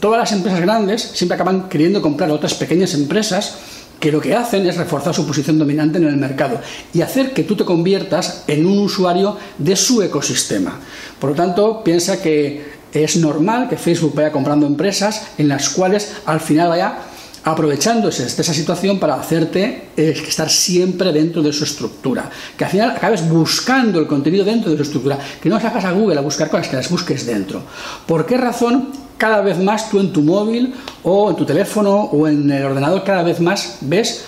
Todas 0.00 0.20
las 0.20 0.32
empresas 0.32 0.60
grandes 0.60 1.02
siempre 1.02 1.34
acaban 1.34 1.68
queriendo 1.68 2.02
comprar 2.02 2.30
otras 2.30 2.54
pequeñas 2.54 2.94
empresas 2.94 3.56
que 4.00 4.12
lo 4.12 4.20
que 4.20 4.34
hacen 4.34 4.66
es 4.66 4.76
reforzar 4.76 5.14
su 5.14 5.26
posición 5.26 5.58
dominante 5.58 5.98
en 5.98 6.04
el 6.04 6.16
mercado 6.16 6.60
y 6.92 7.00
hacer 7.00 7.32
que 7.32 7.44
tú 7.44 7.56
te 7.56 7.64
conviertas 7.64 8.44
en 8.46 8.66
un 8.66 8.78
usuario 8.78 9.36
de 9.58 9.76
su 9.76 10.02
ecosistema. 10.02 10.78
Por 11.18 11.30
lo 11.30 11.36
tanto, 11.36 11.82
piensa 11.82 12.20
que 12.20 12.76
es 12.92 13.16
normal 13.16 13.68
que 13.68 13.76
Facebook 13.76 14.14
vaya 14.14 14.32
comprando 14.32 14.66
empresas 14.66 15.28
en 15.38 15.48
las 15.48 15.70
cuales 15.70 16.12
al 16.26 16.40
final 16.40 16.68
vaya 16.68 16.98
aprovechándose 17.46 18.24
de 18.24 18.28
esa 18.28 18.52
situación 18.52 18.98
para 18.98 19.14
hacerte 19.14 19.90
eh, 19.96 20.14
estar 20.26 20.50
siempre 20.50 21.12
dentro 21.12 21.42
de 21.42 21.52
su 21.52 21.62
estructura. 21.62 22.28
Que 22.58 22.64
al 22.64 22.70
final 22.72 22.90
acabes 22.90 23.26
buscando 23.28 24.00
el 24.00 24.08
contenido 24.08 24.44
dentro 24.44 24.68
de 24.68 24.76
su 24.76 24.82
estructura. 24.82 25.16
Que 25.40 25.48
no 25.48 25.60
sacas 25.60 25.84
a 25.84 25.92
Google 25.92 26.18
a 26.18 26.22
buscar 26.22 26.50
cosas, 26.50 26.66
que 26.66 26.76
las 26.76 26.90
busques 26.90 27.24
dentro. 27.24 27.62
¿Por 28.04 28.26
qué 28.26 28.36
razón 28.36 28.88
cada 29.16 29.42
vez 29.42 29.58
más 29.58 29.88
tú 29.88 30.00
en 30.00 30.12
tu 30.12 30.22
móvil 30.22 30.74
o 31.04 31.30
en 31.30 31.36
tu 31.36 31.46
teléfono 31.46 32.00
o 32.00 32.26
en 32.26 32.50
el 32.50 32.64
ordenador 32.64 33.04
cada 33.04 33.22
vez 33.22 33.40
más 33.40 33.78
ves 33.80 34.24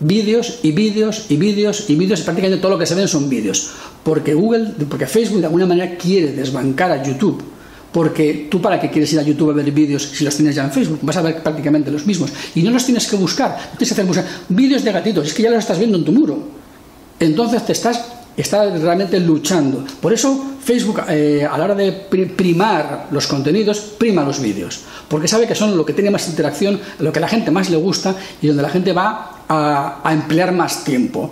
vídeos 0.00 0.58
y 0.64 0.72
vídeos 0.72 1.26
y 1.28 1.36
vídeos 1.36 1.88
y 1.88 1.94
vídeos 1.94 2.20
y 2.20 2.22
prácticamente 2.24 2.60
todo 2.60 2.72
lo 2.72 2.78
que 2.78 2.86
se 2.86 2.96
ven 2.96 3.06
son 3.06 3.30
vídeos? 3.30 3.70
Porque 4.02 4.34
Google, 4.34 4.72
porque 4.90 5.06
Facebook 5.06 5.38
de 5.38 5.46
alguna 5.46 5.66
manera 5.66 5.96
quiere 5.96 6.32
desbancar 6.32 6.90
a 6.90 7.00
YouTube 7.00 7.55
porque 7.96 8.46
tú 8.50 8.60
para 8.60 8.78
qué 8.78 8.90
quieres 8.90 9.10
ir 9.14 9.20
a 9.20 9.22
YouTube 9.22 9.52
a 9.52 9.54
ver 9.54 9.72
vídeos 9.72 10.02
si 10.02 10.22
los 10.22 10.36
tienes 10.36 10.54
ya 10.54 10.64
en 10.64 10.70
Facebook, 10.70 10.98
vas 11.00 11.16
a 11.16 11.22
ver 11.22 11.42
prácticamente 11.42 11.90
los 11.90 12.04
mismos 12.04 12.30
y 12.54 12.60
no 12.60 12.70
los 12.70 12.84
tienes 12.84 13.06
que 13.08 13.16
buscar, 13.16 13.56
tienes 13.78 13.94
que 13.94 14.02
hacer 14.02 14.24
vídeos 14.50 14.84
de 14.84 14.92
gatitos, 14.92 15.28
es 15.28 15.32
que 15.32 15.42
ya 15.42 15.48
los 15.48 15.60
estás 15.60 15.78
viendo 15.78 15.96
en 15.96 16.04
tu 16.04 16.12
muro. 16.12 16.38
Entonces 17.18 17.64
te 17.64 17.72
estás, 17.72 18.04
estás 18.36 18.82
realmente 18.82 19.18
luchando. 19.18 19.82
Por 19.98 20.12
eso 20.12 20.58
Facebook 20.62 21.04
eh, 21.08 21.48
a 21.50 21.56
la 21.56 21.64
hora 21.64 21.74
de 21.74 21.92
primar 22.36 23.08
los 23.12 23.26
contenidos, 23.26 23.78
prima 23.96 24.22
los 24.24 24.40
vídeos, 24.40 24.82
porque 25.08 25.26
sabe 25.26 25.46
que 25.46 25.54
son 25.54 25.74
lo 25.74 25.86
que 25.86 25.94
tiene 25.94 26.10
más 26.10 26.28
interacción, 26.28 26.78
lo 26.98 27.10
que 27.10 27.18
a 27.18 27.22
la 27.22 27.28
gente 27.28 27.50
más 27.50 27.70
le 27.70 27.78
gusta 27.78 28.14
y 28.42 28.48
donde 28.48 28.62
la 28.62 28.68
gente 28.68 28.92
va 28.92 29.42
a, 29.48 30.02
a 30.04 30.12
emplear 30.12 30.52
más 30.52 30.84
tiempo. 30.84 31.30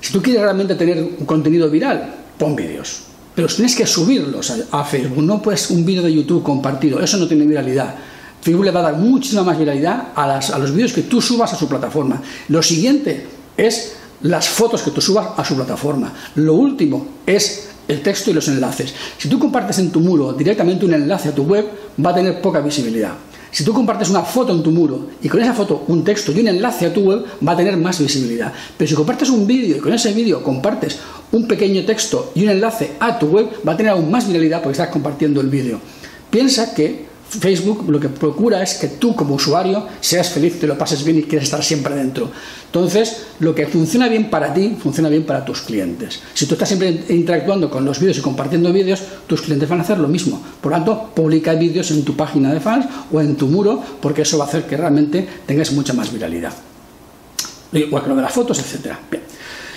Si 0.00 0.12
tú 0.12 0.20
quieres 0.20 0.42
realmente 0.42 0.74
tener 0.74 1.00
un 1.00 1.26
contenido 1.26 1.70
viral, 1.70 2.12
pon 2.36 2.56
vídeos 2.56 3.11
pero 3.34 3.48
tienes 3.48 3.74
que 3.74 3.86
subirlos 3.86 4.52
a, 4.70 4.84
Facebook, 4.84 5.22
no 5.22 5.40
pues 5.40 5.70
un 5.70 5.84
vídeo 5.84 6.02
de 6.02 6.12
YouTube 6.12 6.42
compartido, 6.42 7.00
eso 7.00 7.16
no 7.16 7.26
tiene 7.26 7.46
viralidad. 7.46 7.94
Facebook 8.40 8.64
le 8.64 8.70
va 8.70 8.80
a 8.80 8.84
dar 8.84 8.96
muchísima 8.96 9.42
más 9.42 9.58
viralidad 9.58 10.08
a, 10.14 10.38
a 10.38 10.58
los 10.58 10.74
vídeos 10.74 10.92
que 10.92 11.02
tú 11.02 11.22
subas 11.22 11.52
a 11.52 11.56
su 11.56 11.68
plataforma. 11.68 12.20
Lo 12.48 12.62
siguiente 12.62 13.26
es 13.56 13.94
las 14.22 14.48
fotos 14.48 14.82
que 14.82 14.90
tú 14.90 15.00
subas 15.00 15.28
a 15.36 15.44
su 15.44 15.54
plataforma. 15.54 16.12
Lo 16.34 16.54
último 16.54 17.06
es 17.26 17.68
el 17.88 18.02
texto 18.02 18.30
y 18.30 18.34
los 18.34 18.48
enlaces. 18.48 18.94
Si 19.18 19.28
tú 19.28 19.38
compartes 19.38 19.78
en 19.78 19.90
tu 19.90 20.00
muro 20.00 20.32
directamente 20.32 20.84
un 20.84 20.94
enlace 20.94 21.28
a 21.28 21.34
tu 21.34 21.44
web, 21.44 21.66
va 22.04 22.10
a 22.10 22.14
tener 22.14 22.40
poca 22.40 22.60
visibilidad. 22.60 23.12
Si 23.52 23.64
tú 23.64 23.74
compartes 23.74 24.08
una 24.08 24.22
foto 24.22 24.54
en 24.54 24.62
tu 24.62 24.70
muro 24.70 25.08
y 25.20 25.28
con 25.28 25.42
esa 25.42 25.52
foto 25.52 25.84
un 25.88 26.02
texto 26.02 26.32
y 26.32 26.40
un 26.40 26.48
enlace 26.48 26.86
a 26.86 26.92
tu 26.92 27.02
web, 27.02 27.22
va 27.46 27.52
a 27.52 27.56
tener 27.56 27.76
más 27.76 28.00
visibilidad. 28.00 28.50
Pero 28.78 28.88
si 28.88 28.94
compartes 28.94 29.28
un 29.28 29.46
vídeo 29.46 29.76
y 29.76 29.78
con 29.78 29.92
ese 29.92 30.14
vídeo 30.14 30.42
compartes 30.42 30.98
un 31.32 31.46
pequeño 31.46 31.84
texto 31.84 32.32
y 32.34 32.44
un 32.44 32.48
enlace 32.48 32.92
a 32.98 33.18
tu 33.18 33.26
web, 33.26 33.50
va 33.68 33.74
a 33.74 33.76
tener 33.76 33.92
aún 33.92 34.10
más 34.10 34.26
viralidad 34.26 34.62
porque 34.62 34.72
estás 34.72 34.88
compartiendo 34.88 35.42
el 35.42 35.50
vídeo. 35.50 35.78
Piensa 36.30 36.74
que 36.74 37.11
Facebook 37.40 37.88
lo 37.88 37.98
que 37.98 38.10
procura 38.10 38.62
es 38.62 38.74
que 38.74 38.88
tú 38.88 39.16
como 39.16 39.36
usuario 39.36 39.86
seas 40.00 40.28
feliz, 40.28 40.60
te 40.60 40.66
lo 40.66 40.76
pases 40.76 41.02
bien 41.02 41.18
y 41.18 41.22
quieras 41.22 41.44
estar 41.44 41.64
siempre 41.64 41.94
dentro. 41.94 42.30
Entonces, 42.66 43.24
lo 43.40 43.54
que 43.54 43.66
funciona 43.66 44.08
bien 44.08 44.28
para 44.28 44.52
ti, 44.52 44.76
funciona 44.80 45.08
bien 45.08 45.24
para 45.24 45.44
tus 45.44 45.62
clientes. 45.62 46.20
Si 46.34 46.44
tú 46.44 46.54
estás 46.54 46.68
siempre 46.68 47.04
interactuando 47.08 47.70
con 47.70 47.84
los 47.86 47.98
vídeos 47.98 48.18
y 48.18 48.20
compartiendo 48.20 48.70
vídeos, 48.72 49.02
tus 49.26 49.40
clientes 49.40 49.68
van 49.68 49.78
a 49.78 49.82
hacer 49.82 49.98
lo 49.98 50.08
mismo. 50.08 50.42
Por 50.60 50.72
lo 50.72 50.76
tanto, 50.76 51.10
publica 51.14 51.54
vídeos 51.54 51.90
en 51.90 52.04
tu 52.04 52.14
página 52.14 52.52
de 52.52 52.60
fans 52.60 52.86
o 53.10 53.20
en 53.20 53.36
tu 53.36 53.46
muro, 53.46 53.82
porque 54.00 54.22
eso 54.22 54.36
va 54.36 54.44
a 54.44 54.48
hacer 54.48 54.66
que 54.66 54.76
realmente 54.76 55.26
tengas 55.46 55.72
mucha 55.72 55.94
más 55.94 56.12
viralidad. 56.12 56.52
Igual 57.72 58.02
que 58.02 58.08
lo 58.10 58.16
de 58.16 58.22
las 58.22 58.32
fotos, 58.32 58.58
etcétera. 58.58 59.00
Bien. 59.10 59.22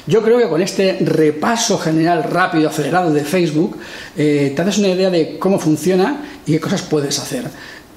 Yo 0.08 0.22
creo 0.22 0.38
que 0.38 0.48
con 0.48 0.62
este 0.62 1.00
repaso 1.02 1.80
general 1.80 2.24
rápido, 2.24 2.70
acelerado 2.70 3.12
de 3.12 3.24
Facebook, 3.24 3.78
eh, 4.16 4.54
te 4.56 4.62
haces 4.62 4.78
una 4.78 4.90
idea 4.90 5.10
de 5.10 5.40
cómo 5.40 5.58
funciona 5.58 6.24
y 6.46 6.52
qué 6.54 6.60
cosas 6.60 6.84
puedes 6.84 7.18
hacer. 7.18 7.46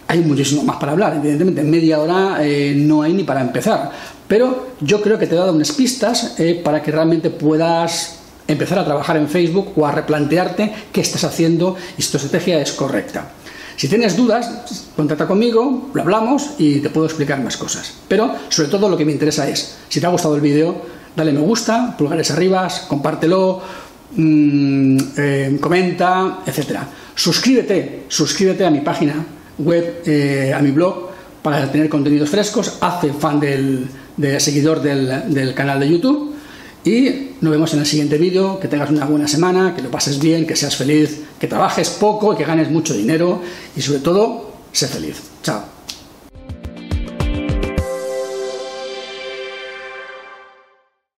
Hay 0.06 0.20
muchísimo 0.20 0.62
más 0.62 0.78
para 0.78 0.92
hablar, 0.92 1.16
evidentemente, 1.16 1.60
en 1.60 1.70
media 1.70 2.00
hora 2.00 2.38
eh, 2.40 2.72
no 2.74 3.02
hay 3.02 3.12
ni 3.12 3.24
para 3.24 3.42
empezar, 3.42 3.90
pero 4.26 4.68
yo 4.80 5.02
creo 5.02 5.18
que 5.18 5.26
te 5.26 5.34
he 5.34 5.38
dado 5.38 5.52
unas 5.52 5.72
pistas 5.72 6.34
eh, 6.38 6.58
para 6.64 6.82
que 6.82 6.90
realmente 6.90 7.28
puedas 7.28 8.20
empezar 8.46 8.78
a 8.78 8.86
trabajar 8.86 9.18
en 9.18 9.28
Facebook 9.28 9.72
o 9.76 9.86
a 9.86 9.92
replantearte 9.92 10.72
qué 10.90 11.02
estás 11.02 11.24
haciendo 11.24 11.76
y 11.98 12.00
si 12.00 12.10
tu 12.10 12.16
estrategia 12.16 12.58
es 12.58 12.72
correcta. 12.72 13.32
Si 13.76 13.86
tienes 13.86 14.16
dudas, 14.16 14.86
contacta 14.96 15.26
conmigo, 15.26 15.90
lo 15.92 16.02
hablamos 16.02 16.52
y 16.56 16.80
te 16.80 16.88
puedo 16.88 17.06
explicar 17.06 17.38
más 17.40 17.58
cosas. 17.58 17.92
Pero 18.08 18.34
sobre 18.48 18.70
todo 18.70 18.88
lo 18.88 18.96
que 18.96 19.04
me 19.04 19.12
interesa 19.12 19.46
es, 19.46 19.76
si 19.88 20.00
te 20.00 20.06
ha 20.06 20.08
gustado 20.08 20.34
el 20.34 20.40
vídeo, 20.40 20.97
dale 21.16 21.32
me 21.32 21.40
gusta, 21.40 21.96
pulgares 21.96 22.30
arriba, 22.30 22.68
compártelo, 22.88 23.60
mm, 24.16 24.98
eh, 25.16 25.58
comenta, 25.60 26.40
etc. 26.46 26.78
Suscríbete, 27.14 28.04
suscríbete 28.08 28.64
a 28.64 28.70
mi 28.70 28.80
página 28.80 29.24
web, 29.58 30.02
eh, 30.06 30.52
a 30.54 30.60
mi 30.60 30.70
blog, 30.70 31.08
para 31.42 31.70
tener 31.70 31.88
contenidos 31.88 32.30
frescos, 32.30 32.78
hazte 32.80 33.12
fan 33.12 33.40
del, 33.40 33.88
seguidor 34.38 34.82
del, 34.82 35.32
del 35.32 35.54
canal 35.54 35.80
de 35.80 35.88
YouTube. 35.88 36.34
Y 36.84 37.32
nos 37.40 37.50
vemos 37.50 37.74
en 37.74 37.80
el 37.80 37.86
siguiente 37.86 38.18
vídeo, 38.18 38.58
que 38.60 38.68
tengas 38.68 38.90
una 38.90 39.04
buena 39.04 39.28
semana, 39.28 39.74
que 39.74 39.82
lo 39.82 39.90
pases 39.90 40.18
bien, 40.18 40.46
que 40.46 40.56
seas 40.56 40.76
feliz, 40.76 41.22
que 41.38 41.46
trabajes 41.46 41.90
poco 41.90 42.32
y 42.32 42.36
que 42.36 42.44
ganes 42.44 42.70
mucho 42.70 42.94
dinero. 42.94 43.40
Y 43.76 43.82
sobre 43.82 44.00
todo, 44.00 44.52
sé 44.72 44.88
feliz. 44.88 45.20